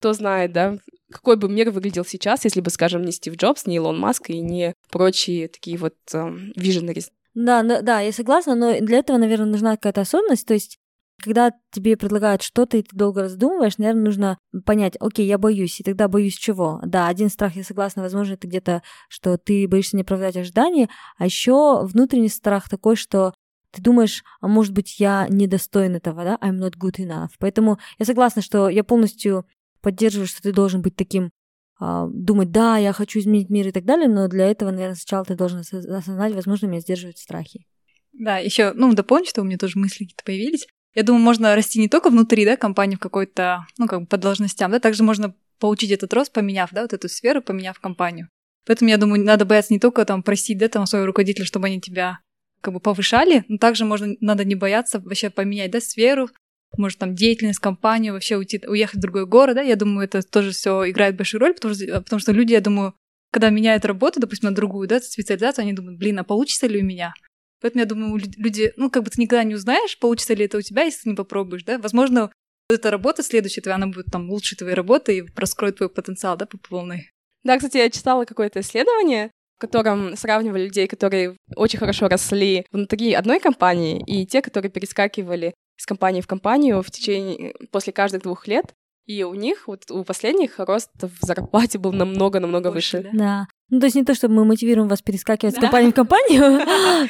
Кто 0.01 0.15
знает, 0.15 0.53
да, 0.53 0.79
какой 1.13 1.37
бы 1.37 1.49
мир 1.49 1.71
выглядел 1.71 2.05
сейчас, 2.05 2.45
если 2.45 2.61
бы, 2.61 2.71
скажем, 2.71 3.03
не 3.03 3.13
Стив 3.13 3.37
Джобс, 3.37 3.67
не 3.67 3.77
Илон 3.77 4.01
Маск 4.01 4.31
и 4.31 4.41
не 4.41 4.75
прочие 4.91 5.49
такие 5.49 5.77
вот 5.77 5.95
эм, 6.15 6.53
visionaries. 6.59 7.11
Да, 7.35 7.63
но- 7.63 7.83
да, 7.83 8.01
я 8.01 8.11
согласна, 8.11 8.55
но 8.55 8.81
для 8.81 8.99
этого, 8.99 9.19
наверное, 9.19 9.47
нужна 9.47 9.77
какая-то 9.77 10.01
особенность. 10.01 10.47
То 10.47 10.55
есть, 10.55 10.79
когда 11.23 11.53
тебе 11.71 11.97
предлагают 11.97 12.43
что-то, 12.43 12.79
и 12.79 12.83
ты 12.83 12.97
долго 12.97 13.21
раздумываешь, 13.21 13.79
наверное, 13.79 14.05
нужно 14.05 14.39
понять, 14.65 14.97
окей, 14.99 15.27
я 15.27 15.39
боюсь, 15.39 15.79
и 15.79 15.85
тогда 15.85 16.09
боюсь 16.09 16.35
чего? 16.35 16.81
Да, 16.85 17.07
один 17.07 17.29
страх, 17.29 17.55
я 17.55 17.63
согласна, 17.63 18.03
возможно, 18.03 18.33
это 18.33 18.49
где-то, 18.49 18.83
что 19.09 19.37
ты 19.37 19.69
боишься 19.69 19.95
не 19.95 20.03
оправдать 20.03 20.37
ожидания, 20.37 20.89
а 21.19 21.27
еще 21.27 21.85
внутренний 21.85 22.29
страх 22.29 22.69
такой, 22.69 22.97
что 22.97 23.35
ты 23.73 23.83
думаешь, 23.83 24.23
а 24.41 24.49
может 24.49 24.73
быть, 24.73 25.01
я 25.01 25.27
недостоин 25.29 25.97
этого, 25.97 26.25
да, 26.25 26.39
I'm 26.43 26.59
not 26.59 26.75
good 26.79 26.99
enough. 26.99 27.31
Поэтому 27.39 27.79
я 27.99 28.07
согласна, 28.07 28.43
что 28.43 28.69
я 28.69 28.85
полностью 28.85 29.47
поддерживаю, 29.81 30.29
что 30.29 30.43
ты 30.43 30.53
должен 30.53 30.83
быть 30.83 30.95
таким, 30.95 31.31
а, 31.81 32.07
думать, 32.07 32.51
да, 32.51 32.77
я 32.77 32.93
хочу 32.93 33.19
изменить 33.19 33.51
мир 33.51 33.69
и 33.69 33.73
так 33.73 33.85
далее, 33.85 34.09
но 34.09 34.29
для 34.29 34.47
этого, 34.47 34.71
наверное, 34.71 34.95
сначала 34.95 35.25
ты 35.25 35.35
должен 35.35 35.61
осоз- 35.61 35.87
осознать, 35.87 36.35
возможно, 36.35 36.67
меня 36.67 36.81
сдерживают 36.81 37.19
страхи. 37.19 37.67
Да, 38.13 38.39
еще, 38.39 38.73
ну, 38.75 38.93
дополнить, 38.95 39.29
что 39.29 39.41
у 39.41 39.45
меня 39.45 39.59
тоже 39.59 39.79
мысли 39.79 40.05
какие-то 40.05 40.25
появились. 40.25 40.67
Я 40.95 41.03
думаю, 41.03 41.23
можно 41.23 41.57
расти 41.57 41.81
не 41.81 41.89
только 41.89 42.11
внутри, 42.11 42.45
да, 42.45 42.57
компании 42.57 42.97
в 42.97 43.01
какой-то, 43.01 43.67
ну, 43.79 43.87
как 43.89 44.01
бы 44.03 44.07
по 44.07 44.19
должностям, 44.19 44.71
да, 44.71 44.79
также 44.79 45.03
можно 45.03 45.35
получить 45.59 45.91
этот 45.91 46.13
рост, 46.13 46.33
поменяв, 46.33 46.71
да, 46.73 46.83
вот 46.83 46.93
эту 46.93 47.09
сферу, 47.09 47.41
поменяв 47.41 47.81
компанию. 47.81 48.29
Поэтому, 48.67 48.91
я 48.91 48.99
думаю, 48.99 49.25
надо 49.25 49.45
бояться 49.45 49.73
не 49.73 49.81
только 49.81 50.05
там 50.05 50.23
просить, 50.23 50.59
да, 50.59 50.69
там 50.69 50.87
своего 50.87 51.07
руководителя, 51.07 51.47
чтобы 51.47 51.67
они 51.67 51.81
тебя 51.81 52.19
как 52.63 52.73
бы 52.75 52.81
повышали, 52.81 53.45
но 53.49 53.59
также 53.59 53.85
можно, 53.85 54.15
надо 54.21 54.45
не 54.45 54.55
бояться 54.55 55.01
вообще 55.01 55.31
поменять, 55.31 55.71
да, 55.71 55.81
сферу, 55.81 56.31
может, 56.79 56.99
там, 56.99 57.15
деятельность, 57.15 57.59
компанию, 57.59 58.15
вообще 58.15 58.37
уйти, 58.37 58.61
уехать 58.67 58.97
в 58.97 59.03
другой 59.03 59.27
город, 59.27 59.57
да, 59.57 59.63
я 59.63 59.77
думаю, 59.77 60.07
это 60.07 60.23
тоже 60.23 60.53
все 60.53 60.89
играет 60.89 61.17
большую 61.17 61.41
роль, 61.41 61.55
потому 61.55 61.75
что, 61.75 62.01
потому 62.01 62.21
что 62.21 62.33
люди, 62.33 62.53
я 62.53 62.61
думаю, 62.61 62.95
когда 63.31 63.51
меняют 63.51 63.85
работу, 63.85 64.21
допустим, 64.21 64.49
на 64.51 64.55
другую, 64.55 64.89
да, 64.89 65.01
специализацию, 65.01 65.65
они 65.65 65.73
думают, 65.73 65.99
блин, 65.99 66.19
а 66.19 66.25
получится 66.25 66.67
ли 66.67 66.81
у 66.81 66.85
меня? 66.85 67.15
Поэтому 67.61 67.81
я 67.81 67.87
думаю, 67.87 68.17
лю- 68.17 68.33
люди, 68.37 68.73
ну, 68.77 68.91
как 68.91 69.05
бы 69.05 69.11
ты 69.11 69.21
никогда 69.21 69.45
не 69.45 69.55
узнаешь, 69.55 69.99
получится 69.99 70.35
ли 70.35 70.45
это 70.45 70.59
у 70.59 70.63
тебя, 70.63 70.83
если 70.83 71.03
ты 71.03 71.11
не 71.11 71.17
попробуешь, 71.17 71.65
да. 71.65 71.79
Возможно, 71.79 72.23
вот 72.23 72.79
эта 72.79 72.91
работа 72.91 73.23
следующая 73.23 73.61
твоя, 73.61 73.77
она 73.77 73.87
будет 73.87 74.07
там 74.07 74.29
лучше 74.31 74.57
твоей 74.57 74.75
работы 74.75 75.19
и 75.19 75.25
раскроет 75.37 75.77
твой 75.77 75.89
потенциал, 75.89 76.37
да, 76.37 76.47
по 76.47 76.59
полной. 76.59 77.11
Да, 77.45 77.57
кстати, 77.57 77.77
я 77.77 77.91
читала 77.91 78.25
какое-то 78.25 78.61
исследование, 78.61 79.31
котором 79.63 80.17
сравнивали 80.17 80.65
людей, 80.65 80.87
которые 80.87 81.37
очень 81.57 81.79
хорошо 81.79 82.09
росли 82.09 82.67
внутри 82.73 83.15
одной 83.15 83.41
компании, 83.41 84.03
и 84.07 84.27
те, 84.27 84.43
которые 84.43 84.71
перескакивали 84.71 85.55
из 85.79 85.87
компании 85.87 86.21
в 86.21 86.27
компанию 86.27 86.83
в 86.83 86.91
течение 86.91 87.55
после 87.71 87.93
каждых 87.93 88.23
двух 88.23 88.47
лет. 88.49 88.75
И 89.07 89.25
у 89.25 89.35
них, 89.35 89.67
вот 89.67 89.91
у 89.91 90.05
последних, 90.05 90.59
рост 90.59 90.91
в 91.01 91.27
зарплате 91.27 91.79
был 91.79 91.93
намного-намного 91.93 92.71
выше. 92.71 93.03
да? 93.03 93.11
Да. 93.13 93.47
Ну, 93.71 93.81
то 93.81 93.87
есть 93.87 93.97
не 93.97 94.05
то, 94.05 94.15
чтобы 94.15 94.35
мы 94.35 94.45
мотивируем 94.45 94.89
вас 94.89 95.01
перескакивать 95.03 95.55
с 95.55 95.59
Да. 95.59 95.63
компании 95.63 95.91
в 95.91 95.95
компанию, 95.95 96.61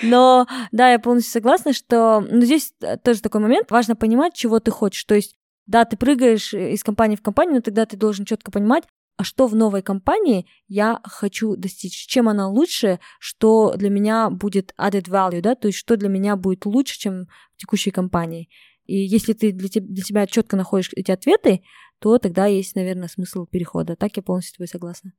но 0.03 0.47
да, 0.71 0.91
я 0.93 0.99
полностью 0.99 1.33
согласна, 1.33 1.73
что 1.73 2.21
ну, 2.21 2.41
здесь 2.43 2.73
э, 2.81 2.97
тоже 2.99 3.21
такой 3.21 3.41
момент. 3.41 3.71
Важно 3.71 3.97
понимать, 3.97 4.35
чего 4.35 4.59
ты 4.61 4.71
хочешь. 4.71 5.05
То 5.05 5.15
есть, 5.15 5.35
да, 5.67 5.85
ты 5.85 5.97
прыгаешь 5.97 6.55
э, 6.55 6.73
из 6.73 6.83
компании 6.83 7.17
в 7.17 7.23
компанию, 7.23 7.57
но 7.57 7.61
тогда 7.61 7.85
ты 7.85 7.97
должен 7.97 8.25
четко 8.25 8.51
понимать, 8.51 8.85
а 9.23 9.25
что 9.25 9.47
в 9.47 9.55
новой 9.55 9.83
компании 9.83 10.47
я 10.67 11.01
хочу 11.05 11.55
достичь, 11.55 12.09
чем 12.09 12.29
она 12.29 12.49
лучше, 12.49 12.99
что 13.21 13.75
для 13.77 13.89
меня 13.89 14.31
будет 14.31 14.75
added 14.77 15.09
value, 15.09 15.41
да, 15.41 15.55
то 15.55 15.69
есть 15.69 15.79
что 15.79 15.97
для 15.97 16.09
меня 16.09 16.35
будет 16.35 16.67
лучше, 16.67 16.99
чем 16.99 17.29
в 17.55 17.57
текущей 17.57 17.93
компании. 17.93 18.49
И 18.85 18.97
если 18.97 19.33
ты 19.33 19.53
для, 19.53 19.69
теб- 19.69 19.87
для 19.87 20.03
себя 20.03 20.27
четко 20.27 20.57
находишь 20.57 20.91
эти 20.97 21.13
ответы, 21.13 21.63
то 22.01 22.19
тогда 22.19 22.47
есть, 22.47 22.75
наверное, 22.75 23.07
смысл 23.07 23.47
перехода. 23.47 23.95
Так 23.95 24.17
я 24.17 24.25
полностью 24.25 24.55
с 24.55 24.57
тобой 24.57 24.67
согласна. 24.67 25.13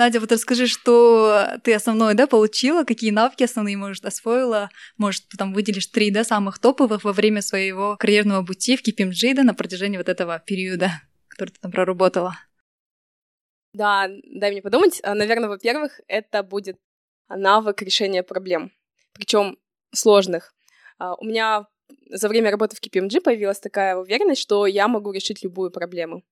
Надя, 0.00 0.18
вот 0.18 0.32
расскажи, 0.32 0.66
что 0.66 1.58
ты 1.62 1.74
основное, 1.74 2.14
да, 2.14 2.26
получила, 2.26 2.84
какие 2.84 3.10
навыки 3.10 3.42
основные, 3.42 3.76
может, 3.76 4.06
освоила, 4.06 4.70
может, 4.96 5.24
там 5.36 5.52
выделишь 5.52 5.88
три, 5.88 6.10
да, 6.10 6.24
самых 6.24 6.58
топовых 6.58 7.04
во 7.04 7.12
время 7.12 7.42
своего 7.42 7.98
карьерного 7.98 8.42
пути 8.42 8.78
в 8.78 8.82
KPMG, 8.82 9.34
да, 9.34 9.42
на 9.42 9.52
протяжении 9.52 9.98
вот 9.98 10.08
этого 10.08 10.38
периода, 10.38 10.90
который 11.28 11.50
ты 11.50 11.60
там 11.60 11.70
проработала. 11.70 12.34
Да, 13.74 14.08
дай 14.24 14.52
мне 14.52 14.62
подумать. 14.62 15.00
А, 15.02 15.14
Наверное, 15.14 15.50
во-первых, 15.50 16.00
это 16.08 16.42
будет 16.42 16.78
навык 17.28 17.82
решения 17.82 18.22
проблем, 18.22 18.72
причем 19.12 19.58
сложных. 19.92 20.54
А, 20.98 21.14
У 21.16 21.26
меня 21.26 21.66
за 22.08 22.30
время 22.30 22.50
работы 22.50 22.74
в 22.74 22.80
KPMG 22.82 23.20
появилась 23.20 23.60
такая 23.60 23.96
уверенность, 23.96 24.40
что 24.40 24.64
я 24.64 24.88
могу 24.88 25.12
решить 25.12 25.44
любую 25.44 25.70
проблему. 25.70 26.24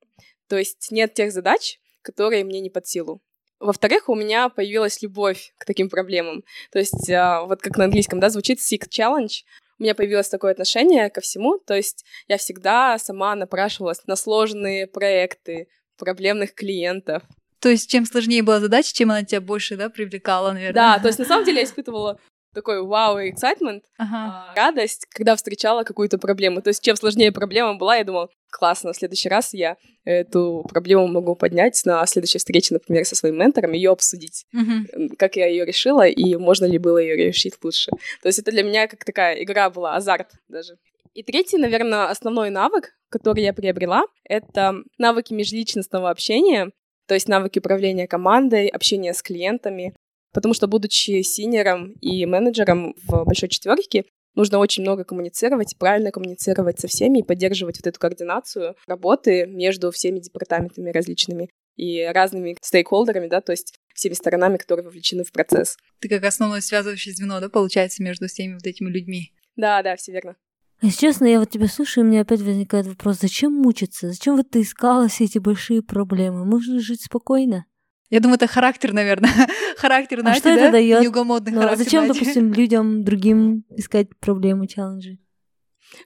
То 0.49 0.57
есть 0.57 0.91
нет 0.91 1.13
тех 1.13 1.33
задач, 1.33 1.79
которые 2.01 2.45
мне 2.45 2.61
не 2.63 2.71
под 2.71 2.87
силу. 2.87 3.21
Во-вторых, 3.61 4.09
у 4.09 4.15
меня 4.15 4.49
появилась 4.49 5.03
любовь 5.03 5.53
к 5.59 5.65
таким 5.65 5.89
проблемам. 5.89 6.45
То 6.71 6.79
есть, 6.79 7.11
а, 7.11 7.43
вот 7.43 7.61
как 7.61 7.77
на 7.77 7.85
английском, 7.85 8.21
да, 8.21 8.31
звучит 8.31 8.59
seek 8.61 8.89
challenge. 8.89 9.45
У 9.79 9.83
меня 9.83 9.95
появилось 9.95 10.29
такое 10.29 10.53
отношение 10.53 11.09
ко 11.11 11.21
всему, 11.21 11.59
то 11.59 11.75
есть 11.75 12.05
я 12.27 12.37
всегда 12.37 12.99
сама 12.99 13.37
напрашивалась 13.37 14.05
на 14.07 14.17
сложные 14.17 14.89
проекты, 14.89 15.69
проблемных 15.97 16.55
клиентов. 16.55 17.23
То 17.61 17.69
есть, 17.69 17.91
чем 17.91 18.05
сложнее 18.07 18.43
была 18.43 18.61
задача, 18.61 18.93
чем 18.93 19.11
она 19.11 19.25
тебя 19.25 19.41
больше, 19.41 19.77
да, 19.77 19.89
привлекала, 19.89 20.53
наверное. 20.53 20.75
Да, 20.75 20.99
то 20.99 21.09
есть 21.09 21.19
на 21.19 21.25
самом 21.25 21.45
деле 21.45 21.59
я 21.59 21.65
испытывала 21.65 22.19
такой 22.59 22.83
вау 22.83 23.19
и 23.19 23.31
excitement, 23.33 23.83
Ага. 23.99 24.53
радость, 24.57 25.07
когда 25.11 25.35
встречала 25.37 25.85
какую-то 25.85 26.19
проблему. 26.19 26.61
То 26.63 26.69
есть 26.69 26.83
чем 26.83 26.97
сложнее 26.97 27.33
проблема 27.33 27.75
была, 27.77 27.97
я 27.97 28.05
думала, 28.05 28.29
классно, 28.51 28.93
в 28.93 28.97
следующий 28.97 29.29
раз 29.29 29.55
я 29.55 29.77
эту 30.05 30.65
проблему 30.69 31.07
могу 31.07 31.35
поднять 31.37 31.81
на 31.85 32.05
следующей 32.07 32.39
встрече, 32.39 32.75
например, 32.75 33.05
со 33.05 33.15
своим 33.15 33.37
ментором, 33.39 33.73
ее 33.73 33.91
обсудить, 33.91 34.47
м, 34.55 35.11
как 35.19 35.37
я 35.37 35.47
ее 35.47 35.65
решила 35.65 36.07
и 36.07 36.37
можно 36.37 36.65
ли 36.67 36.79
было 36.79 36.99
ее 36.99 37.17
решить 37.17 37.55
лучше. 37.63 37.91
То 38.23 38.29
есть 38.29 38.39
это 38.39 38.51
для 38.51 38.63
меня 38.63 38.87
как 38.89 39.05
такая 39.05 39.43
игра 39.43 39.71
была, 39.71 39.97
азарт 39.97 40.29
даже. 40.49 40.77
И 41.15 41.23
третий, 41.23 41.59
наверное, 41.59 42.09
основной 42.11 42.51
навык, 42.51 42.91
который 43.11 43.43
я 43.43 43.53
приобрела, 43.53 44.05
это 44.25 44.75
навыки 44.99 45.33
межличностного 45.35 46.11
общения, 46.11 46.71
то 47.07 47.15
есть 47.15 47.29
навыки 47.29 47.59
управления 47.59 48.07
командой, 48.07 48.69
общения 48.69 49.13
с 49.15 49.23
клиентами. 49.23 49.95
Потому 50.33 50.55
что, 50.55 50.67
будучи 50.67 51.23
синером 51.23 51.93
и 52.01 52.27
менеджером 52.27 52.95
в 53.07 53.25
большой 53.25 53.49
четверке, 53.49 54.05
нужно 54.35 54.59
очень 54.59 54.83
много 54.83 55.05
коммуницировать, 55.05 55.77
правильно 55.79 56.11
коммуницировать 56.11 56.79
со 56.79 56.87
всеми 56.89 57.21
и 57.21 57.23
поддерживать 57.23 57.79
вот 57.79 57.87
эту 57.87 57.99
координацию 57.99 58.77
работы 58.87 59.47
между 59.47 59.91
всеми 59.91 60.21
департаментами 60.21 60.91
различными 60.91 61.51
и 61.77 62.05
разными 62.05 62.57
стейкхолдерами, 62.61 63.29
да, 63.29 63.41
то 63.41 63.53
есть 63.53 63.75
всеми 63.95 64.15
сторонами, 64.15 64.57
которые 64.57 64.85
вовлечены 64.85 65.25
в 65.25 65.33
процесс. 65.33 65.77
Ты 66.01 66.09
как 66.09 66.25
основное 66.25 66.61
связывающее 66.61 67.15
звено, 67.15 67.41
да, 67.41 67.49
получается, 67.49 68.03
между 68.03 68.27
всеми 68.27 68.55
вот 68.55 68.67
этими 68.67 68.91
людьми. 68.91 69.33
Да, 69.57 69.83
да, 69.83 69.97
все 69.97 70.13
верно. 70.13 70.37
Если 70.81 71.01
честно, 71.01 71.27
я 71.27 71.41
вот 71.41 71.51
тебя 71.51 71.67
слушаю, 71.67 72.05
и 72.05 72.07
у 72.07 72.11
меня 72.11 72.21
опять 72.21 72.41
возникает 72.41 72.87
вопрос, 72.87 73.19
зачем 73.21 73.53
мучиться? 73.53 74.11
Зачем 74.11 74.37
вот 74.37 74.51
ты 74.51 74.61
искала 74.61 75.09
все 75.09 75.25
эти 75.25 75.39
большие 75.39 75.83
проблемы? 75.83 76.45
Можно 76.45 76.79
жить 76.79 77.03
спокойно. 77.03 77.65
Я 78.11 78.21
думаю, 78.21 78.37
это 78.37 78.47
характер, 78.47 78.93
наверное. 78.93 79.31
характер, 79.77 80.21
знаете, 80.21 80.41
что 80.41 80.49
это 80.51 80.65
да? 80.65 80.73
даёт? 80.73 81.03
Неугомонный 81.03 81.53
Ну, 81.53 81.59
а 81.59 81.63
характер, 81.63 81.85
зачем, 81.85 82.05
знаете? 82.05 82.21
допустим, 82.21 82.53
людям 82.55 83.05
другим 83.05 83.65
искать 83.77 84.09
проблемы, 84.19 84.67
челленджи? 84.67 85.19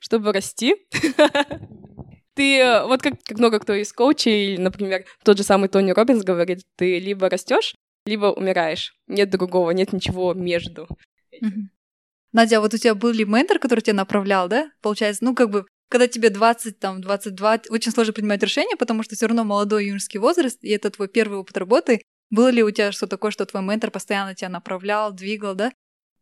Чтобы 0.00 0.32
расти. 0.32 0.74
Ты, 2.34 2.58
э, 2.58 2.86
вот 2.86 3.02
как, 3.02 3.22
как 3.22 3.38
много 3.38 3.60
кто 3.60 3.74
из 3.74 3.92
коучей, 3.92 4.56
например, 4.56 5.04
тот 5.22 5.36
же 5.36 5.44
самый 5.44 5.68
Тони 5.68 5.90
Робинс 5.92 6.24
говорит, 6.24 6.62
ты 6.76 6.98
либо 6.98 7.28
растешь, 7.28 7.74
либо 8.06 8.26
умираешь. 8.26 8.94
Нет 9.06 9.28
другого, 9.28 9.70
нет 9.72 9.92
ничего 9.92 10.32
между. 10.32 10.88
Надя, 12.32 12.56
а 12.56 12.60
вот 12.60 12.72
у 12.72 12.78
тебя 12.78 12.94
был 12.94 13.10
ли 13.10 13.26
ментор, 13.26 13.58
который 13.58 13.80
тебя 13.80 13.94
направлял, 13.94 14.48
да? 14.48 14.70
Получается, 14.80 15.22
ну, 15.24 15.34
как 15.34 15.50
бы, 15.50 15.66
когда 15.92 16.08
тебе 16.08 16.30
20, 16.30 16.78
там, 16.78 17.02
22, 17.02 17.64
очень 17.68 17.92
сложно 17.92 18.14
принимать 18.14 18.42
решения, 18.42 18.76
потому 18.76 19.02
что 19.02 19.14
все 19.14 19.26
равно 19.26 19.44
молодой 19.44 19.88
юношеский 19.88 20.18
возраст, 20.18 20.58
и 20.64 20.70
это 20.70 20.88
твой 20.88 21.06
первый 21.06 21.36
опыт 21.36 21.58
работы. 21.58 22.00
Было 22.30 22.48
ли 22.48 22.62
у 22.62 22.70
тебя 22.70 22.92
что 22.92 23.06
такое, 23.06 23.30
что 23.30 23.44
твой 23.44 23.62
ментор 23.62 23.90
постоянно 23.90 24.34
тебя 24.34 24.48
направлял, 24.48 25.12
двигал, 25.12 25.54
да? 25.54 25.70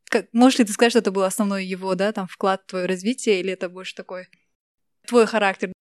Как, 0.09 0.27
можешь 0.33 0.59
ли 0.59 0.65
ты 0.65 0.73
сказать, 0.73 0.91
что 0.91 0.99
это 0.99 1.13
был 1.13 1.23
основной 1.23 1.65
его, 1.65 1.95
да, 1.95 2.11
там, 2.11 2.27
вклад 2.27 2.63
в 2.65 2.71
твое 2.71 2.87
развитие, 2.87 3.39
или 3.39 3.53
это 3.53 3.69
больше 3.69 3.95
такой 3.95 4.27
твой 5.07 5.27
характер? 5.27 5.73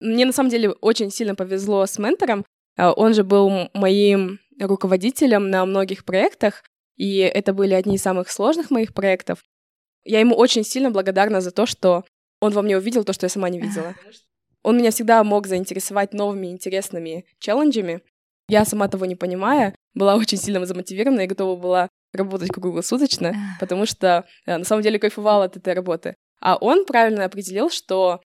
Мне 0.00 0.26
на 0.26 0.32
самом 0.32 0.50
деле 0.50 0.72
очень 0.72 1.10
сильно 1.10 1.34
повезло 1.34 1.86
с 1.86 1.98
ментором. 1.98 2.44
Э, 2.76 2.88
Он 2.94 3.14
же 3.14 3.24
был 3.24 3.70
моим 3.72 4.38
руководителем 4.60 5.48
на 5.48 5.64
многих 5.64 6.04
проектах, 6.04 6.62
и 6.96 7.20
это 7.20 7.54
были 7.54 7.72
одни 7.72 7.96
из 7.96 8.02
самых 8.02 8.30
сложных 8.30 8.70
моих 8.70 8.92
проектов. 8.92 9.38
Я 10.04 10.20
ему 10.20 10.36
очень 10.36 10.62
сильно 10.62 10.90
благодарна 10.90 11.40
за 11.40 11.52
то, 11.52 11.64
что 11.64 12.04
он 12.44 12.52
во 12.52 12.62
мне 12.62 12.76
увидел 12.76 13.04
то, 13.04 13.12
что 13.12 13.24
я 13.26 13.30
сама 13.30 13.48
не 13.48 13.58
видела. 13.60 13.94
Он 14.62 14.78
меня 14.78 14.90
всегда 14.90 15.22
мог 15.24 15.46
заинтересовать 15.46 16.14
новыми 16.14 16.46
интересными 16.48 17.24
челленджами. 17.38 18.00
Я 18.48 18.64
сама 18.64 18.88
того 18.88 19.06
не 19.06 19.16
понимая, 19.16 19.74
была 19.94 20.14
очень 20.22 20.38
сильно 20.38 20.64
замотивирована 20.66 21.22
и 21.22 21.26
готова 21.26 21.56
была 21.60 21.88
работать 22.12 22.50
круглосуточно, 22.52 23.34
потому 23.60 23.86
что 23.86 24.24
э, 24.46 24.56
на 24.56 24.64
самом 24.64 24.82
деле 24.82 24.98
кайфовала 24.98 25.44
от 25.44 25.56
этой 25.56 25.74
работы. 25.74 26.14
А 26.40 26.56
он 26.56 26.84
правильно 26.86 27.24
определил, 27.24 27.70
что 27.70 28.20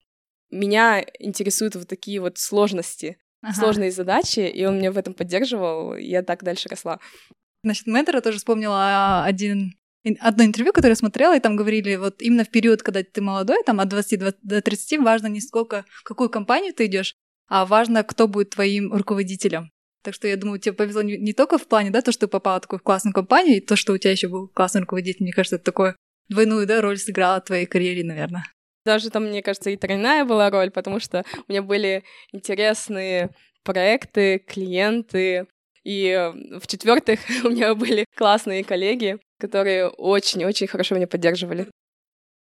меня 0.51 1.03
интересуют 1.19 1.75
вот 1.75 1.87
такие 1.87 2.19
вот 2.19 2.37
сложности, 2.37 3.17
Ага. 3.41 3.53
сложные 3.53 3.91
задачи, 3.91 4.41
и 4.41 4.65
он 4.65 4.77
меня 4.77 4.91
в 4.91 4.97
этом 4.97 5.13
поддерживал, 5.13 5.95
и 5.95 6.03
я 6.03 6.21
так 6.23 6.43
дальше 6.43 6.67
росла. 6.69 6.99
Насчет 7.63 7.87
ментора 7.87 8.21
тоже 8.21 8.37
вспомнила 8.37 8.75
а, 8.77 9.25
один 9.25 9.51
ин- 9.53 9.73
одно 10.19 10.43
интервью, 10.43 10.73
которое 10.73 10.93
я 10.93 10.95
смотрела, 10.95 11.35
и 11.35 11.39
там 11.39 11.55
говорили, 11.55 11.95
вот 11.95 12.21
именно 12.21 12.43
в 12.43 12.49
период, 12.49 12.83
когда 12.83 13.03
ты 13.03 13.21
молодой, 13.21 13.63
там 13.65 13.79
от 13.79 13.89
20 13.89 14.19
до- 14.19 14.35
до 14.41 14.61
30, 14.61 14.99
важно 14.99 15.27
не 15.27 15.41
сколько, 15.41 15.85
в 15.89 16.03
какую 16.03 16.29
компанию 16.29 16.73
ты 16.73 16.85
идешь, 16.85 17.15
а 17.47 17.65
важно, 17.65 18.03
кто 18.03 18.27
будет 18.27 18.51
твоим 18.51 18.93
руководителем. 18.93 19.71
Так 20.01 20.13
что 20.13 20.27
я 20.27 20.37
думаю, 20.37 20.59
тебе 20.59 20.73
повезло 20.73 21.01
не, 21.01 21.17
не 21.17 21.33
только 21.33 21.57
в 21.57 21.67
плане, 21.67 21.89
да, 21.89 22.01
то, 22.01 22.11
что 22.11 22.27
ты 22.27 22.31
попала 22.31 22.59
в 22.59 22.61
такую 22.61 22.79
классную 22.79 23.13
компанию, 23.13 23.57
и 23.57 23.61
то, 23.61 23.75
что 23.75 23.93
у 23.93 23.97
тебя 23.97 24.11
еще 24.11 24.29
был 24.29 24.47
классный 24.47 24.81
руководитель. 24.81 25.23
Мне 25.23 25.33
кажется, 25.33 25.57
это 25.57 25.65
такое 25.65 25.95
двойную 26.29 26.65
да, 26.65 26.81
роль 26.81 26.97
сыграла 26.97 27.41
в 27.41 27.45
твоей 27.45 27.65
карьере, 27.65 28.03
наверное. 28.03 28.45
Даже 28.85 29.09
там, 29.09 29.25
мне 29.25 29.43
кажется, 29.43 29.69
и 29.69 29.77
тройная 29.77 30.23
была 30.23 30.49
роль, 30.49 30.71
потому 30.71 30.99
что 30.99 31.25
у 31.47 31.51
меня 31.51 31.61
были 31.61 32.03
интересные 32.31 33.31
проекты, 33.63 34.39
клиенты, 34.39 35.47
и 35.83 36.07
э, 36.07 36.59
в-четвертых, 36.59 37.19
у 37.43 37.49
меня 37.49 37.75
были 37.75 38.05
классные 38.15 38.63
коллеги, 38.63 39.19
которые 39.39 39.87
очень-очень 39.87 40.67
хорошо 40.67 40.95
меня 40.95 41.07
поддерживали. 41.07 41.67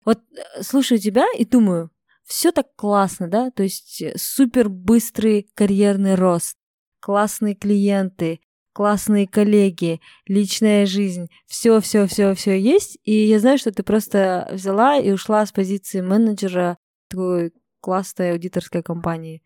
Вот 0.05 0.21
э, 0.37 0.63
слушаю 0.63 0.99
тебя 0.99 1.27
и 1.37 1.45
думаю, 1.45 1.91
все 2.25 2.53
так 2.53 2.75
классно, 2.77 3.29
да? 3.29 3.51
То 3.51 3.63
есть 3.63 4.01
э, 4.01 4.15
супер 4.17 4.69
быстрый 4.69 5.51
карьерный 5.55 6.15
рост, 6.15 6.57
классные 7.01 7.55
клиенты, 7.55 8.41
классные 8.73 9.27
коллеги, 9.27 10.01
личная 10.27 10.87
жизнь, 10.87 11.29
все, 11.47 11.81
все, 11.81 12.07
все, 12.07 12.35
все 12.35 12.59
есть. 12.59 12.99
И 13.05 13.13
я 13.13 13.39
знаю, 13.39 13.59
что 13.59 13.73
ты 13.73 13.83
просто 13.83 14.49
взяла 14.53 14.99
и 14.99 15.11
ушла 15.11 15.45
с 15.45 15.53
позиции 15.53 16.01
менеджера 16.01 16.79
такой 17.09 17.53
классной 17.81 18.33
аудиторской 18.33 18.83
компании. 18.83 19.43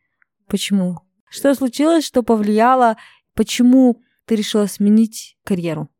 Почему? 0.46 1.00
Что 1.30 1.54
случилось, 1.54 2.04
что 2.04 2.22
повлияло? 2.22 2.96
Почему 3.34 4.02
ты 4.24 4.36
решила 4.36 4.66
сменить 4.66 5.36
карьеру? 5.44 5.90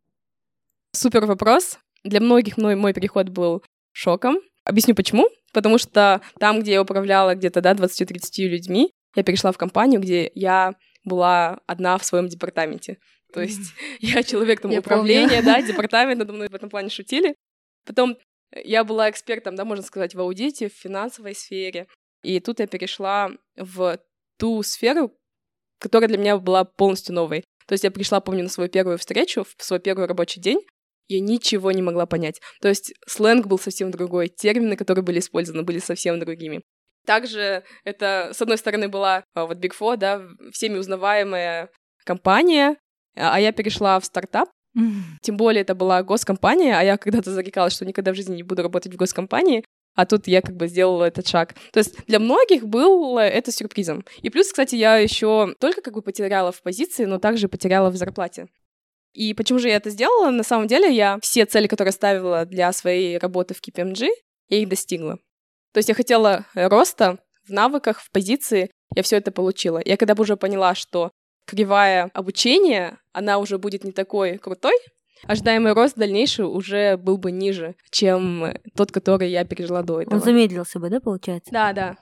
Супер 0.92 1.26
вопрос. 1.26 1.78
Для 2.04 2.20
многих 2.20 2.56
мой, 2.56 2.74
мой 2.74 2.92
переход 2.92 3.28
был 3.28 3.62
шоком. 3.92 4.38
Объясню 4.64 4.94
почему. 4.94 5.28
Потому 5.52 5.78
что 5.78 6.20
там, 6.38 6.60
где 6.60 6.72
я 6.72 6.82
управляла 6.82 7.34
где-то 7.34 7.60
да, 7.60 7.72
20-30 7.72 8.44
людьми, 8.44 8.90
я 9.14 9.22
перешла 9.22 9.52
в 9.52 9.58
компанию, 9.58 10.00
где 10.00 10.30
я 10.34 10.74
была 11.04 11.60
одна 11.66 11.98
в 11.98 12.04
своем 12.04 12.28
департаменте. 12.28 12.98
То 13.32 13.40
есть 13.40 13.72
я 14.00 14.22
человек 14.22 14.60
там 14.60 14.70
Я 14.70 14.80
управления, 14.80 15.42
да, 15.42 15.62
департамент, 15.62 16.18
надо 16.18 16.32
мной 16.32 16.48
в 16.48 16.54
этом 16.54 16.70
плане 16.70 16.90
шутили. 16.90 17.34
Потом 17.86 18.16
я 18.54 18.84
была 18.84 19.10
экспертом, 19.10 19.56
да, 19.56 19.64
можно 19.64 19.84
сказать, 19.84 20.14
в 20.14 20.20
аудите, 20.20 20.68
в 20.68 20.72
финансовой 20.74 21.34
сфере. 21.34 21.86
И 22.22 22.40
тут 22.40 22.60
я 22.60 22.66
перешла 22.66 23.30
в 23.56 23.98
ту 24.38 24.62
сферу, 24.62 25.12
которая 25.78 26.08
для 26.08 26.18
меня 26.18 26.38
была 26.38 26.64
полностью 26.64 27.14
новой. 27.14 27.44
То 27.66 27.72
есть 27.72 27.84
я 27.84 27.90
пришла, 27.90 28.20
помню, 28.20 28.44
на 28.44 28.48
свою 28.48 28.70
первую 28.70 28.98
встречу, 28.98 29.44
в 29.56 29.62
свой 29.62 29.78
первый 29.78 30.06
рабочий 30.06 30.40
день, 30.40 30.60
я 31.08 31.20
ничего 31.20 31.72
не 31.72 31.82
могла 31.82 32.06
понять. 32.06 32.40
То 32.60 32.68
есть 32.68 32.92
сленг 33.06 33.46
был 33.46 33.58
совсем 33.58 33.90
другой, 33.90 34.28
термины, 34.28 34.76
которые 34.76 35.04
были 35.04 35.18
использованы, 35.18 35.62
были 35.62 35.78
совсем 35.78 36.18
другими. 36.20 36.62
Также 37.06 37.64
это, 37.84 38.30
с 38.34 38.42
одной 38.42 38.58
стороны, 38.58 38.88
была 38.88 39.24
а, 39.34 39.46
вот 39.46 39.58
Big 39.58 39.72
Four, 39.78 39.96
да, 39.96 40.22
всеми 40.52 40.76
узнаваемая 40.76 41.70
компания, 42.04 42.76
а 43.16 43.34
а 43.34 43.40
я 43.40 43.52
перешла 43.52 43.98
в 43.98 44.04
стартап, 44.04 44.50
тем 45.22 45.36
более 45.36 45.62
это 45.62 45.74
была 45.74 46.02
госкомпания, 46.02 46.78
а 46.78 46.82
я 46.82 46.96
когда-то 46.96 47.32
зарекалась, 47.32 47.72
что 47.72 47.84
никогда 47.84 48.12
в 48.12 48.16
жизни 48.16 48.36
не 48.36 48.42
буду 48.42 48.62
работать 48.62 48.92
в 48.92 48.96
госкомпании, 48.96 49.64
а 49.96 50.06
тут 50.06 50.28
я 50.28 50.40
как 50.40 50.54
бы 50.54 50.68
сделала 50.68 51.04
этот 51.04 51.26
шаг. 51.26 51.54
То 51.72 51.80
есть 51.80 52.06
для 52.06 52.20
многих 52.20 52.64
было 52.64 53.20
это 53.20 53.50
сюрпризом. 53.50 54.04
И 54.22 54.30
плюс, 54.30 54.48
кстати, 54.48 54.76
я 54.76 54.96
еще 54.98 55.54
только 55.58 55.80
как 55.80 55.94
бы 55.94 56.02
потеряла 56.02 56.52
в 56.52 56.62
позиции, 56.62 57.04
но 57.04 57.18
также 57.18 57.48
потеряла 57.48 57.90
в 57.90 57.96
зарплате. 57.96 58.46
И 59.18 59.34
почему 59.34 59.58
же 59.58 59.68
я 59.68 59.74
это 59.74 59.90
сделала? 59.90 60.30
На 60.30 60.44
самом 60.44 60.68
деле 60.68 60.94
я 60.94 61.18
все 61.20 61.44
цели, 61.44 61.66
которые 61.66 61.90
ставила 61.90 62.44
для 62.44 62.72
своей 62.72 63.18
работы 63.18 63.52
в 63.52 63.60
KPMG, 63.60 64.06
я 64.48 64.58
их 64.58 64.68
достигла. 64.68 65.16
То 65.72 65.78
есть 65.78 65.88
я 65.88 65.96
хотела 65.96 66.46
роста 66.54 67.18
в 67.44 67.50
навыках, 67.50 68.00
в 68.00 68.12
позиции, 68.12 68.70
я 68.94 69.02
все 69.02 69.16
это 69.16 69.32
получила. 69.32 69.82
Я 69.84 69.96
когда 69.96 70.14
бы 70.14 70.22
уже 70.22 70.36
поняла, 70.36 70.76
что 70.76 71.10
кривая 71.46 72.12
обучения, 72.14 73.00
она 73.12 73.38
уже 73.38 73.58
будет 73.58 73.82
не 73.82 73.90
такой 73.90 74.38
крутой, 74.38 74.74
ожидаемый 75.24 75.72
рост 75.72 75.96
дальнейший 75.96 76.44
уже 76.44 76.96
был 76.96 77.18
бы 77.18 77.32
ниже, 77.32 77.74
чем 77.90 78.54
тот, 78.76 78.92
который 78.92 79.30
я 79.30 79.44
пережила 79.44 79.82
до 79.82 80.00
этого. 80.00 80.14
Он 80.14 80.20
замедлился 80.20 80.78
бы, 80.78 80.90
да, 80.90 81.00
получается? 81.00 81.50
Да, 81.50 81.72
да. 81.72 81.96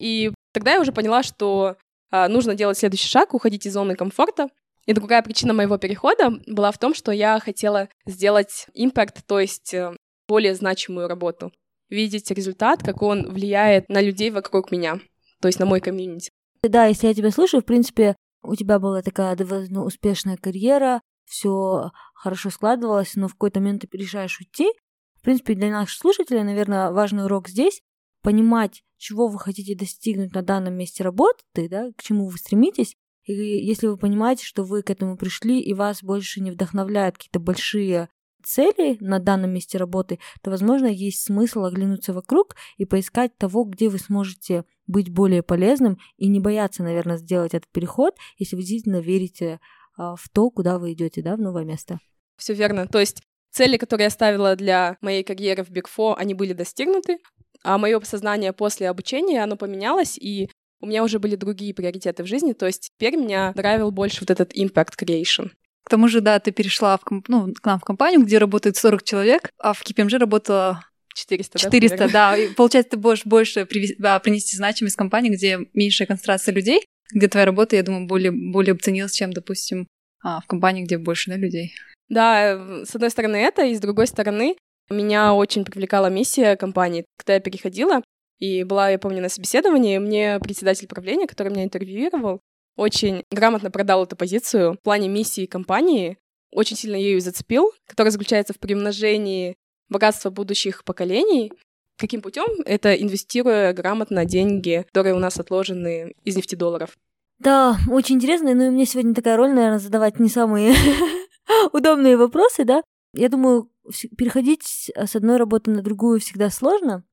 И 0.00 0.32
тогда 0.52 0.72
я 0.72 0.80
уже 0.80 0.90
поняла, 0.90 1.22
что 1.22 1.76
а, 2.10 2.26
нужно 2.26 2.56
делать 2.56 2.78
следующий 2.78 3.08
шаг, 3.08 3.32
уходить 3.32 3.64
из 3.64 3.74
зоны 3.74 3.94
комфорта. 3.94 4.48
И 4.86 4.92
другая 4.92 5.22
причина 5.22 5.52
моего 5.52 5.78
перехода 5.78 6.30
была 6.46 6.70
в 6.70 6.78
том, 6.78 6.94
что 6.94 7.12
я 7.12 7.38
хотела 7.40 7.88
сделать 8.06 8.66
импакт, 8.72 9.26
то 9.26 9.40
есть 9.40 9.74
э, 9.74 9.96
более 10.28 10.54
значимую 10.54 11.08
работу. 11.08 11.52
Видеть 11.88 12.30
результат, 12.30 12.82
как 12.82 13.02
он 13.02 13.30
влияет 13.30 13.88
на 13.88 14.00
людей 14.00 14.30
вокруг 14.30 14.70
меня, 14.70 15.00
то 15.40 15.48
есть 15.48 15.58
на 15.58 15.66
мой 15.66 15.80
комьюнити. 15.80 16.30
Да, 16.62 16.86
если 16.86 17.08
я 17.08 17.14
тебя 17.14 17.30
слушаю, 17.30 17.62
в 17.62 17.64
принципе, 17.66 18.16
у 18.42 18.54
тебя 18.54 18.78
была 18.78 19.02
такая 19.02 19.36
ну, 19.70 19.84
успешная 19.84 20.36
карьера, 20.36 21.00
все 21.24 21.90
хорошо 22.14 22.50
складывалось, 22.50 23.16
но 23.16 23.28
в 23.28 23.32
какой-то 23.32 23.60
момент 23.60 23.84
ты 23.90 23.98
решаешь 23.98 24.40
уйти. 24.40 24.68
В 25.16 25.22
принципе, 25.22 25.54
для 25.54 25.70
наших 25.70 25.98
слушателей, 25.98 26.44
наверное, 26.44 26.92
важный 26.92 27.24
урок 27.24 27.48
здесь 27.48 27.82
понимать, 28.22 28.82
чего 28.96 29.28
вы 29.28 29.38
хотите 29.38 29.76
достигнуть 29.76 30.32
на 30.32 30.42
данном 30.42 30.74
месте 30.74 31.02
работы, 31.02 31.68
да, 31.68 31.90
к 31.96 32.02
чему 32.02 32.28
вы 32.28 32.38
стремитесь. 32.38 32.96
И 33.26 33.32
если 33.34 33.88
вы 33.88 33.96
понимаете, 33.96 34.44
что 34.44 34.64
вы 34.64 34.82
к 34.82 34.90
этому 34.90 35.16
пришли, 35.16 35.60
и 35.60 35.74
вас 35.74 36.02
больше 36.02 36.40
не 36.40 36.50
вдохновляют 36.50 37.16
какие-то 37.16 37.40
большие 37.40 38.08
цели 38.44 38.96
на 39.00 39.18
данном 39.18 39.50
месте 39.50 39.76
работы, 39.76 40.20
то, 40.42 40.50
возможно, 40.50 40.86
есть 40.86 41.24
смысл 41.24 41.64
оглянуться 41.64 42.12
вокруг 42.12 42.54
и 42.76 42.84
поискать 42.84 43.36
того, 43.36 43.64
где 43.64 43.88
вы 43.88 43.98
сможете 43.98 44.64
быть 44.86 45.10
более 45.10 45.42
полезным 45.42 45.98
и 46.16 46.28
не 46.28 46.38
бояться, 46.38 46.84
наверное, 46.84 47.16
сделать 47.16 47.54
этот 47.54 47.68
переход, 47.70 48.14
если 48.38 48.54
вы 48.54 48.62
действительно 48.62 49.00
верите 49.00 49.58
а, 49.96 50.14
в 50.14 50.28
то, 50.28 50.48
куда 50.50 50.78
вы 50.78 50.92
идете, 50.92 51.22
да, 51.22 51.34
в 51.34 51.40
новое 51.40 51.64
место. 51.64 51.98
Все 52.36 52.54
верно. 52.54 52.86
То 52.86 53.00
есть 53.00 53.22
цели, 53.50 53.76
которые 53.78 54.04
я 54.04 54.10
ставила 54.10 54.54
для 54.54 54.96
моей 55.00 55.24
карьеры 55.24 55.64
в 55.64 55.70
Big 55.70 55.86
Four, 55.94 56.14
они 56.14 56.34
были 56.34 56.52
достигнуты, 56.52 57.18
а 57.64 57.78
мое 57.78 57.98
сознание 58.00 58.52
после 58.52 58.88
обучения, 58.88 59.42
оно 59.42 59.56
поменялось, 59.56 60.16
и 60.18 60.48
у 60.80 60.86
меня 60.86 61.02
уже 61.02 61.18
были 61.18 61.36
другие 61.36 61.74
приоритеты 61.74 62.22
в 62.22 62.26
жизни, 62.26 62.52
то 62.52 62.66
есть 62.66 62.90
теперь 62.90 63.16
меня 63.16 63.52
нравил 63.54 63.90
больше 63.90 64.20
вот 64.20 64.30
этот 64.30 64.54
impact 64.56 64.94
creation. 65.00 65.50
К 65.84 65.90
тому 65.90 66.08
же, 66.08 66.20
да, 66.20 66.40
ты 66.40 66.50
перешла 66.50 66.96
в, 66.96 67.02
ну, 67.28 67.52
к 67.54 67.64
нам 67.64 67.78
в 67.78 67.84
компанию, 67.84 68.24
где 68.24 68.38
работает 68.38 68.76
40 68.76 69.04
человек, 69.04 69.50
а 69.58 69.72
в 69.72 69.82
KPMG 69.84 70.18
работала 70.18 70.84
400, 71.14 71.58
400, 71.58 71.96
да? 71.96 72.08
да. 72.08 72.36
И, 72.36 72.48
получается, 72.48 72.90
ты 72.90 72.96
будешь 72.96 73.24
больше 73.24 73.66
да, 73.98 74.18
принести 74.18 74.56
значимость 74.56 74.96
компании, 74.96 75.30
где 75.30 75.60
меньшая 75.74 76.08
концентрация 76.08 76.52
людей, 76.52 76.84
где 77.14 77.28
твоя 77.28 77.46
работа, 77.46 77.76
я 77.76 77.82
думаю, 77.82 78.06
более, 78.06 78.32
более 78.32 78.72
обценилась, 78.72 79.12
чем, 79.12 79.32
допустим, 79.32 79.86
а, 80.22 80.40
в 80.40 80.46
компании, 80.46 80.82
где 80.82 80.98
больше 80.98 81.30
да, 81.30 81.36
людей. 81.36 81.72
Да, 82.08 82.84
с 82.84 82.94
одной 82.94 83.10
стороны 83.10 83.36
это, 83.36 83.64
и 83.64 83.74
с 83.74 83.80
другой 83.80 84.08
стороны 84.08 84.56
меня 84.90 85.34
очень 85.34 85.64
привлекала 85.64 86.08
миссия 86.08 86.56
компании. 86.56 87.04
Когда 87.16 87.34
я 87.34 87.40
переходила, 87.40 88.02
и 88.38 88.64
была, 88.64 88.90
я 88.90 88.98
помню, 88.98 89.22
на 89.22 89.28
собеседовании, 89.28 89.98
мне 89.98 90.38
председатель 90.40 90.86
правления, 90.86 91.26
который 91.26 91.52
меня 91.52 91.64
интервьюировал, 91.64 92.40
очень 92.76 93.24
грамотно 93.30 93.70
продал 93.70 94.04
эту 94.04 94.16
позицию 94.16 94.74
в 94.74 94.80
плане 94.82 95.08
миссии 95.08 95.46
компании, 95.46 96.18
очень 96.50 96.76
сильно 96.76 96.96
ею 96.96 97.20
зацепил, 97.20 97.72
которая 97.86 98.10
заключается 98.10 98.52
в 98.52 98.58
примножении 98.58 99.56
богатства 99.88 100.30
будущих 100.30 100.84
поколений. 100.84 101.52
Каким 101.96 102.20
путем? 102.20 102.46
Это 102.66 102.94
инвестируя 102.94 103.72
грамотно 103.72 104.24
деньги, 104.24 104.84
которые 104.88 105.14
у 105.14 105.18
нас 105.18 105.38
отложены 105.38 106.14
из 106.24 106.36
нефтедолларов. 106.36 106.96
Да, 107.38 107.78
очень 107.90 108.16
интересно, 108.16 108.54
но 108.54 108.68
у 108.68 108.70
меня 108.70 108.86
сегодня 108.86 109.14
такая 109.14 109.36
роль, 109.36 109.52
наверное, 109.52 109.78
задавать 109.78 110.18
не 110.18 110.28
самые 110.28 110.74
удобные 111.72 112.16
вопросы, 112.16 112.64
да. 112.64 112.82
Я 113.14 113.28
думаю, 113.28 113.70
переходить 114.16 114.90
с 114.94 115.16
одной 115.16 115.36
работы 115.36 115.70
на 115.70 115.82
другую 115.82 116.20
всегда 116.20 116.50
сложно. 116.50 117.04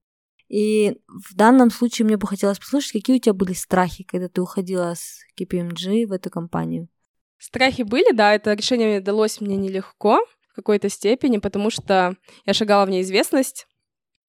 И 0.53 0.99
в 1.07 1.33
данном 1.35 1.71
случае 1.71 2.05
мне 2.05 2.15
бы 2.15 2.27
хотелось 2.27 2.59
послушать, 2.59 2.91
какие 2.91 3.15
у 3.15 3.19
тебя 3.19 3.33
были 3.33 3.53
страхи, 3.53 4.03
когда 4.03 4.29
ты 4.29 4.39
уходила 4.39 4.93
с 4.95 5.21
KPMG 5.35 6.05
в 6.05 6.11
эту 6.11 6.29
компанию. 6.29 6.89
Страхи 7.39 7.81
были, 7.81 8.13
да, 8.13 8.35
это 8.35 8.53
решение 8.53 9.01
далось 9.01 9.41
мне 9.41 9.57
нелегко 9.57 10.19
в 10.51 10.55
какой-то 10.55 10.89
степени, 10.89 11.39
потому 11.39 11.71
что 11.71 12.17
я 12.45 12.53
шагала 12.53 12.85
в 12.85 12.91
неизвестность. 12.91 13.65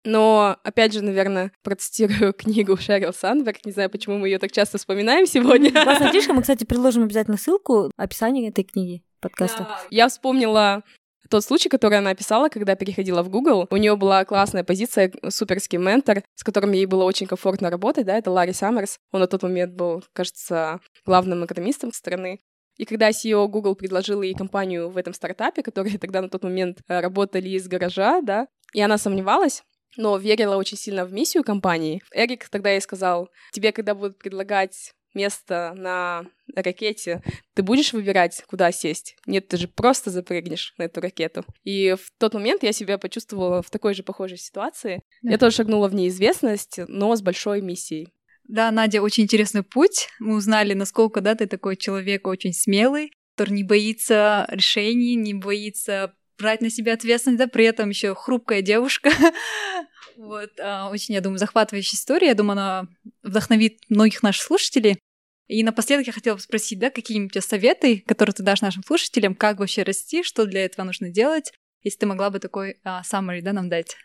Но, 0.02 0.56
опять 0.64 0.94
же, 0.94 1.02
наверное, 1.02 1.52
процитирую 1.62 2.32
книгу 2.38 2.78
Шерил 2.78 3.12
Сандберг. 3.12 3.66
Не 3.66 3.72
знаю, 3.72 3.90
почему 3.90 4.16
мы 4.16 4.28
ее 4.28 4.38
так 4.38 4.50
часто 4.50 4.78
вспоминаем 4.78 5.26
сегодня. 5.26 5.72
Классная 5.72 6.10
книжка. 6.10 6.32
Мы, 6.32 6.40
кстати, 6.40 6.64
приложим 6.64 7.02
обязательно 7.02 7.36
ссылку 7.36 7.88
в 7.88 7.90
описании 7.98 8.48
этой 8.48 8.64
книги 8.64 9.04
подкаста. 9.20 9.64
Да. 9.64 9.80
Я 9.90 10.08
вспомнила 10.08 10.84
тот 11.30 11.44
случай, 11.44 11.68
который 11.68 11.98
она 11.98 12.10
описала, 12.10 12.48
когда 12.48 12.74
переходила 12.74 13.22
в 13.22 13.28
Google. 13.28 13.66
У 13.70 13.76
нее 13.76 13.96
была 13.96 14.24
классная 14.24 14.64
позиция, 14.64 15.12
суперский 15.28 15.78
ментор, 15.78 16.22
с 16.34 16.44
которым 16.44 16.72
ей 16.72 16.86
было 16.86 17.04
очень 17.04 17.26
комфортно 17.26 17.70
работать, 17.70 18.06
да, 18.06 18.16
это 18.16 18.30
Ларри 18.30 18.52
Саммерс. 18.52 18.98
Он 19.12 19.20
на 19.20 19.26
тот 19.26 19.42
момент 19.42 19.74
был, 19.74 20.04
кажется, 20.12 20.80
главным 21.04 21.44
экономистом 21.44 21.92
страны. 21.92 22.40
И 22.76 22.84
когда 22.84 23.10
CEO 23.10 23.46
Google 23.46 23.76
предложил 23.76 24.22
ей 24.22 24.34
компанию 24.34 24.90
в 24.90 24.96
этом 24.96 25.14
стартапе, 25.14 25.62
которые 25.62 25.98
тогда 25.98 26.20
на 26.20 26.28
тот 26.28 26.42
момент 26.42 26.80
э, 26.88 27.00
работали 27.00 27.48
из 27.50 27.68
гаража, 27.68 28.20
да, 28.20 28.48
и 28.72 28.80
она 28.80 28.98
сомневалась, 28.98 29.62
но 29.96 30.16
верила 30.16 30.56
очень 30.56 30.76
сильно 30.76 31.04
в 31.04 31.12
миссию 31.12 31.44
компании. 31.44 32.02
Эрик 32.12 32.48
тогда 32.48 32.70
ей 32.70 32.80
сказал, 32.80 33.30
тебе 33.52 33.70
когда 33.70 33.94
будут 33.94 34.18
предлагать 34.18 34.92
место 35.14 35.74
на 35.76 36.26
ракете, 36.54 37.22
ты 37.54 37.62
будешь 37.62 37.92
выбирать, 37.92 38.42
куда 38.46 38.72
сесть? 38.72 39.16
Нет, 39.26 39.48
ты 39.48 39.56
же 39.56 39.68
просто 39.68 40.10
запрыгнешь 40.10 40.74
на 40.78 40.84
эту 40.84 41.00
ракету. 41.00 41.44
И 41.62 41.94
в 41.94 42.10
тот 42.18 42.34
момент 42.34 42.62
я 42.62 42.72
себя 42.72 42.98
почувствовала 42.98 43.62
в 43.62 43.70
такой 43.70 43.94
же 43.94 44.02
похожей 44.02 44.38
ситуации. 44.38 45.02
Да. 45.22 45.32
Я 45.32 45.38
тоже 45.38 45.56
шагнула 45.56 45.88
в 45.88 45.94
неизвестность, 45.94 46.78
но 46.88 47.14
с 47.14 47.22
большой 47.22 47.60
миссией. 47.60 48.08
Да, 48.46 48.70
Надя, 48.70 49.00
очень 49.00 49.24
интересный 49.24 49.62
путь. 49.62 50.08
Мы 50.18 50.36
узнали, 50.36 50.74
насколько, 50.74 51.20
да, 51.20 51.34
ты 51.34 51.46
такой 51.46 51.76
человек 51.76 52.26
очень 52.26 52.52
смелый, 52.52 53.10
который 53.34 53.54
не 53.54 53.64
боится 53.64 54.46
решений, 54.50 55.14
не 55.14 55.34
боится 55.34 56.14
брать 56.38 56.60
на 56.60 56.70
себя 56.70 56.94
ответственность, 56.94 57.38
да, 57.38 57.46
при 57.46 57.64
этом 57.64 57.88
еще 57.90 58.14
хрупкая 58.14 58.60
девушка. 58.60 59.10
вот, 60.16 60.50
а, 60.60 60.90
очень, 60.90 61.14
я 61.14 61.20
думаю, 61.20 61.38
захватывающая 61.38 61.96
история. 61.96 62.28
Я 62.28 62.34
думаю, 62.34 62.52
она 62.52 62.88
вдохновит 63.22 63.78
многих 63.88 64.22
наших 64.22 64.42
слушателей. 64.42 64.98
И 65.46 65.62
напоследок 65.62 66.06
я 66.06 66.12
хотела 66.12 66.36
бы 66.36 66.40
спросить, 66.40 66.78
да, 66.78 66.90
какие 66.90 67.22
у 67.22 67.28
тебя 67.28 67.42
советы, 67.42 68.02
которые 68.06 68.32
ты 68.32 68.42
дашь 68.42 68.62
нашим 68.62 68.82
слушателям, 68.82 69.34
как 69.34 69.58
вообще 69.58 69.82
расти, 69.82 70.22
что 70.22 70.46
для 70.46 70.64
этого 70.64 70.86
нужно 70.86 71.10
делать, 71.10 71.52
если 71.82 71.98
ты 72.00 72.06
могла 72.06 72.30
бы 72.30 72.38
такой 72.38 72.78
а, 72.82 73.02
summary, 73.02 73.42
да, 73.42 73.52
нам 73.52 73.68
дать? 73.68 73.96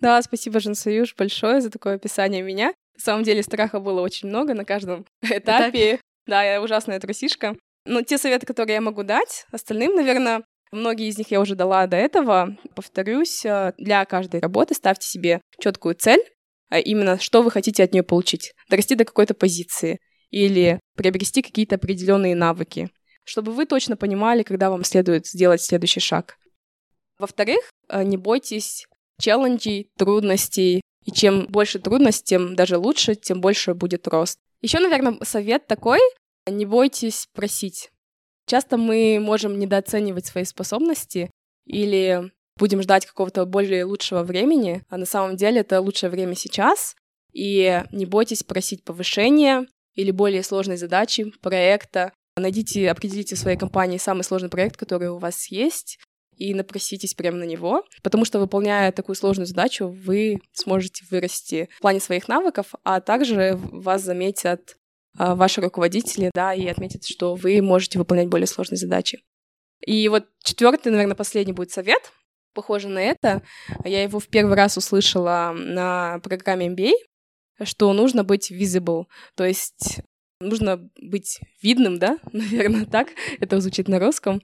Да, 0.00 0.20
спасибо, 0.22 0.60
Жансоюз, 0.60 1.14
большое 1.14 1.60
за 1.60 1.70
такое 1.70 1.94
описание 1.94 2.42
меня. 2.42 2.74
На 2.94 3.00
самом 3.00 3.24
деле 3.24 3.42
страха 3.42 3.80
было 3.80 4.02
очень 4.02 4.28
много 4.28 4.54
на 4.54 4.64
каждом 4.64 5.06
этапе. 5.22 5.38
этапе. 5.38 6.00
Да, 6.26 6.42
я 6.42 6.62
ужасная 6.62 7.00
трусишка. 7.00 7.56
Но 7.86 8.02
те 8.02 8.18
советы, 8.18 8.46
которые 8.46 8.74
я 8.74 8.80
могу 8.80 9.02
дать 9.02 9.46
остальным, 9.50 9.94
наверное, 9.94 10.44
многие 10.74 11.08
из 11.08 11.18
них 11.18 11.30
я 11.30 11.40
уже 11.40 11.54
дала 11.54 11.86
до 11.86 11.96
этого. 11.96 12.56
Повторюсь, 12.74 13.44
э, 13.44 13.72
для 13.78 14.04
каждой 14.04 14.40
работы 14.40 14.74
ставьте 14.74 15.08
себе 15.08 15.40
четкую 15.58 15.94
цель, 15.94 16.20
а 16.68 16.78
именно 16.78 17.18
что 17.18 17.42
вы 17.42 17.50
хотите 17.50 17.82
от 17.82 17.92
нее 17.92 18.02
получить. 18.02 18.52
Дорасти 18.68 18.94
до 18.94 19.04
какой-то 19.04 19.34
позиции 19.34 19.98
или 20.30 20.80
приобрести 20.96 21.42
какие-то 21.42 21.76
определенные 21.76 22.34
навыки, 22.34 22.90
чтобы 23.24 23.52
вы 23.52 23.66
точно 23.66 23.96
понимали, 23.96 24.42
когда 24.42 24.70
вам 24.70 24.84
следует 24.84 25.26
сделать 25.26 25.62
следующий 25.62 26.00
шаг. 26.00 26.36
Во-вторых, 27.18 27.70
э, 27.88 28.02
не 28.02 28.16
бойтесь 28.16 28.86
челленджей, 29.20 29.90
трудностей, 29.96 30.80
и 31.04 31.12
чем 31.12 31.46
больше 31.46 31.78
трудностей, 31.78 32.24
тем 32.24 32.56
даже 32.56 32.78
лучше, 32.78 33.14
тем 33.14 33.40
больше 33.40 33.74
будет 33.74 34.08
рост. 34.08 34.38
Еще, 34.60 34.78
наверное, 34.80 35.18
совет 35.22 35.66
такой, 35.66 36.00
не 36.46 36.66
бойтесь 36.66 37.28
просить. 37.32 37.90
Часто 38.46 38.76
мы 38.76 39.18
можем 39.20 39.58
недооценивать 39.58 40.26
свои 40.26 40.44
способности 40.44 41.30
или 41.66 42.30
будем 42.58 42.82
ждать 42.82 43.06
какого-то 43.06 43.46
более 43.46 43.84
лучшего 43.84 44.22
времени, 44.22 44.82
а 44.88 44.96
на 44.96 45.06
самом 45.06 45.36
деле 45.36 45.60
это 45.60 45.80
лучшее 45.80 46.10
время 46.10 46.34
сейчас, 46.34 46.94
и 47.32 47.82
не 47.90 48.06
бойтесь 48.06 48.42
просить 48.42 48.84
повышения, 48.84 49.66
или 49.94 50.10
более 50.10 50.42
сложной 50.42 50.76
задачи, 50.76 51.32
проекта. 51.40 52.12
Найдите, 52.36 52.90
определите 52.90 53.36
в 53.36 53.38
своей 53.38 53.56
компании 53.56 53.98
самый 53.98 54.22
сложный 54.22 54.48
проект, 54.48 54.76
который 54.76 55.08
у 55.08 55.18
вас 55.18 55.46
есть, 55.46 55.98
и 56.36 56.52
напроситесь 56.52 57.14
прямо 57.14 57.38
на 57.38 57.44
него, 57.44 57.84
потому 58.02 58.24
что, 58.24 58.40
выполняя 58.40 58.90
такую 58.90 59.14
сложную 59.14 59.46
задачу, 59.46 59.88
вы 59.88 60.40
сможете 60.52 61.04
вырасти 61.10 61.68
в 61.76 61.80
плане 61.80 62.00
своих 62.00 62.26
навыков, 62.26 62.74
а 62.82 63.00
также 63.00 63.56
вас 63.56 64.02
заметят 64.02 64.76
ваши 65.16 65.60
руководители, 65.60 66.30
да, 66.34 66.54
и 66.54 66.66
отметят, 66.66 67.04
что 67.04 67.34
вы 67.34 67.62
можете 67.62 67.98
выполнять 67.98 68.28
более 68.28 68.46
сложные 68.46 68.78
задачи. 68.78 69.22
И 69.80 70.08
вот 70.08 70.26
четвертый, 70.42 70.90
наверное, 70.90 71.14
последний 71.14 71.52
будет 71.52 71.70
совет, 71.70 72.12
похоже 72.54 72.88
на 72.88 73.00
это. 73.00 73.42
Я 73.84 74.02
его 74.02 74.18
в 74.18 74.28
первый 74.28 74.56
раз 74.56 74.76
услышала 74.76 75.52
на 75.54 76.20
программе 76.20 76.68
MBA, 76.68 76.92
что 77.64 77.92
нужно 77.92 78.24
быть 78.24 78.50
visible, 78.50 79.04
то 79.36 79.44
есть 79.44 80.00
нужно 80.40 80.88
быть 81.00 81.40
видным, 81.62 81.98
да, 81.98 82.18
наверное, 82.32 82.86
так 82.86 83.08
это 83.40 83.60
звучит 83.60 83.88
на 83.88 83.98
русском. 83.98 84.40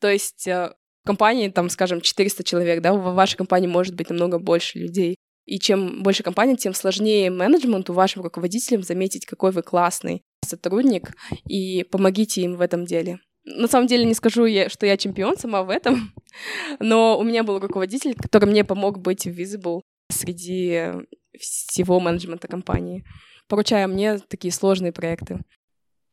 То 0.00 0.08
есть 0.10 0.46
э, 0.46 0.74
в 1.02 1.06
компании, 1.06 1.48
там, 1.48 1.68
скажем, 1.68 2.00
400 2.00 2.42
человек, 2.44 2.80
да, 2.80 2.92
в 2.94 3.14
вашей 3.14 3.36
компании 3.36 3.68
может 3.68 3.94
быть 3.94 4.10
намного 4.10 4.38
больше 4.38 4.78
людей. 4.78 5.16
И 5.44 5.58
чем 5.58 6.02
больше 6.02 6.22
компания, 6.22 6.56
тем 6.56 6.74
сложнее 6.74 7.30
менеджменту, 7.30 7.92
вашим 7.92 8.22
руководителям 8.22 8.82
заметить, 8.82 9.26
какой 9.26 9.52
вы 9.52 9.62
классный 9.62 10.22
сотрудник, 10.44 11.12
и 11.48 11.84
помогите 11.84 12.42
им 12.42 12.56
в 12.56 12.60
этом 12.60 12.84
деле. 12.84 13.20
На 13.44 13.68
самом 13.68 13.86
деле 13.86 14.04
не 14.04 14.14
скажу, 14.14 14.46
что 14.68 14.86
я 14.86 14.96
чемпион 14.96 15.36
сама 15.36 15.62
в 15.62 15.70
этом, 15.70 16.12
но 16.80 17.18
у 17.18 17.24
меня 17.24 17.42
был 17.42 17.58
руководитель, 17.58 18.14
который 18.14 18.48
мне 18.48 18.64
помог 18.64 18.98
быть 18.98 19.26
visible 19.26 19.80
среди 20.10 20.92
всего 21.38 22.00
менеджмента 22.00 22.48
компании, 22.48 23.04
поручая 23.48 23.86
мне 23.86 24.18
такие 24.18 24.52
сложные 24.52 24.92
проекты. 24.92 25.40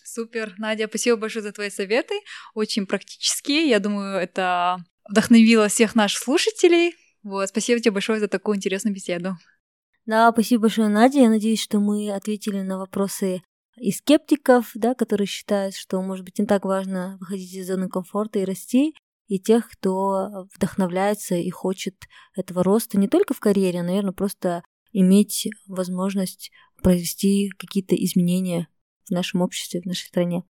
Супер, 0.04 0.54
Надя, 0.58 0.88
спасибо 0.88 1.18
большое 1.18 1.44
за 1.44 1.52
твои 1.52 1.70
советы, 1.70 2.16
очень 2.54 2.86
практические. 2.86 3.68
Я 3.68 3.80
думаю, 3.80 4.18
это 4.18 4.78
вдохновило 5.10 5.68
всех 5.68 5.96
наших 5.96 6.20
слушателей. 6.22 6.96
Вот, 7.24 7.50
спасибо 7.50 7.80
тебе 7.80 7.92
большое 7.92 8.20
за 8.20 8.28
такую 8.28 8.58
интересную 8.58 8.94
беседу. 8.94 9.38
Да, 10.06 10.32
спасибо 10.32 10.64
большое, 10.64 10.88
Надя. 10.88 11.20
Я 11.20 11.30
надеюсь, 11.30 11.62
что 11.62 11.80
мы 11.80 12.12
ответили 12.12 12.62
на 12.62 12.78
вопросы 12.78 13.42
и 13.76 13.92
скептиков, 13.92 14.72
да, 14.74 14.96
которые 14.96 15.28
считают, 15.28 15.76
что, 15.76 16.02
может 16.02 16.24
быть, 16.26 16.40
не 16.40 16.46
так 16.46 16.66
важно 16.66 17.18
выходить 17.20 17.54
из 17.54 17.68
зоны 17.68 17.90
комфорта 17.90 18.40
и 18.40 18.46
расти, 18.46 18.96
и 19.28 19.40
тех, 19.40 19.70
кто 19.70 20.48
вдохновляется 20.56 21.36
и 21.36 21.50
хочет 21.50 21.96
этого 22.36 22.64
роста 22.64 22.98
не 22.98 23.08
только 23.08 23.34
в 23.34 23.40
карьере, 23.40 23.82
а, 23.82 23.84
наверное, 23.84 24.14
просто 24.14 24.64
иметь 24.94 25.50
возможность 25.68 26.52
произвести 26.82 27.50
какие-то 27.58 27.96
изменения 27.96 28.68
в 29.06 29.12
нашем 29.12 29.42
обществе, 29.42 29.82
в 29.82 29.86
нашей 29.86 30.06
стране. 30.08 30.44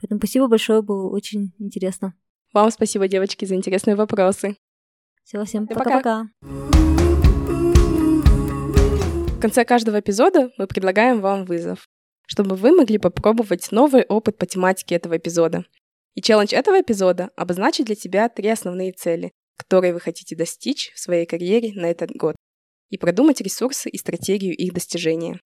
Поэтому 0.00 0.18
спасибо 0.18 0.48
большое, 0.48 0.82
было 0.82 1.08
очень 1.08 1.52
интересно. 1.58 2.14
Вам 2.52 2.70
спасибо, 2.70 3.08
девочки, 3.08 3.44
за 3.44 3.54
интересные 3.54 3.96
вопросы. 3.96 4.56
Все, 5.24 5.42
всем 5.44 5.66
пока-пока. 5.66 6.28
В 8.42 9.40
конце 9.40 9.64
каждого 9.64 10.00
эпизода 10.00 10.50
мы 10.58 10.66
предлагаем 10.66 11.22
вам 11.22 11.46
вызов, 11.46 11.88
чтобы 12.26 12.56
вы 12.56 12.72
могли 12.72 12.98
попробовать 12.98 13.72
новый 13.72 14.04
опыт 14.04 14.36
по 14.36 14.44
тематике 14.44 14.96
этого 14.96 15.16
эпизода. 15.16 15.64
И 16.14 16.20
челлендж 16.20 16.54
этого 16.54 16.80
эпизода— 16.80 17.30
обозначить 17.36 17.86
для 17.86 17.94
тебя 17.94 18.28
три 18.28 18.48
основные 18.50 18.92
цели, 18.92 19.32
которые 19.56 19.94
вы 19.94 20.00
хотите 20.00 20.36
достичь 20.36 20.92
в 20.94 21.00
своей 21.00 21.24
карьере 21.24 21.72
на 21.74 21.86
этот 21.86 22.10
год, 22.10 22.36
и 22.90 22.98
продумать 22.98 23.40
ресурсы 23.40 23.88
и 23.88 23.96
стратегию 23.96 24.54
их 24.54 24.74
достижения. 24.74 25.40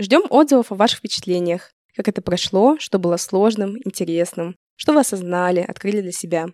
Ждем 0.00 0.22
отзывов 0.30 0.72
о 0.72 0.74
ваших 0.74 0.98
впечатлениях, 0.98 1.70
как 1.94 2.08
это 2.08 2.22
прошло, 2.22 2.76
что 2.80 2.98
было 2.98 3.16
сложным, 3.18 3.76
интересным, 3.84 4.56
что 4.74 4.92
вы 4.92 5.00
осознали, 5.00 5.60
открыли 5.60 6.00
для 6.00 6.12
себя. 6.12 6.48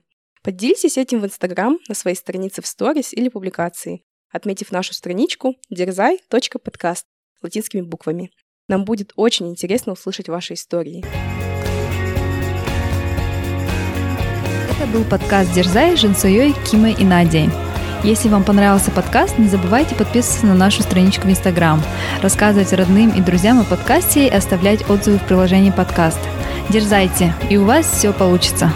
Поделитесь 0.49 0.97
этим 0.97 1.21
в 1.21 1.27
Инстаграм 1.27 1.77
на 1.89 1.95
своей 1.95 2.17
странице 2.17 2.63
в 2.63 2.67
сторис 2.67 3.13
или 3.13 3.29
публикации, 3.29 4.01
отметив 4.33 4.73
нашу 4.73 4.95
страничку 4.95 5.57
дерзай.подкаст 5.69 7.05
латинскими 7.43 7.83
буквами. 7.83 8.31
Нам 8.67 8.87
будет 8.87 9.13
очень 9.17 9.51
интересно 9.51 9.93
услышать 9.93 10.31
ваши 10.31 10.55
истории. 10.55 11.05
Это 14.71 14.91
был 14.91 15.05
подкаст 15.05 15.53
«Дерзай» 15.53 15.95
с 15.95 16.01
Женсуей, 16.01 16.55
Кимой 16.71 16.95
и 16.95 17.05
Надей. 17.05 17.51
Если 18.03 18.31
вам 18.31 18.43
понравился 18.43 18.91
подкаст, 18.91 19.37
не 19.37 19.49
забывайте 19.49 19.95
подписываться 19.97 20.47
на 20.47 20.55
нашу 20.55 20.83
страничку 20.83 21.27
в 21.27 21.31
Инстаграм, 21.31 21.83
рассказывать 22.23 22.73
родным 22.73 23.11
и 23.11 23.21
друзьям 23.21 23.61
о 23.61 23.65
подкасте 23.65 24.29
и 24.29 24.31
оставлять 24.31 24.89
отзывы 24.89 25.19
в 25.19 25.27
приложении 25.27 25.73
подкаст. 25.73 26.21
Дерзайте, 26.71 27.35
и 27.51 27.59
у 27.59 27.67
вас 27.67 27.91
все 27.91 28.15
получится. 28.15 28.73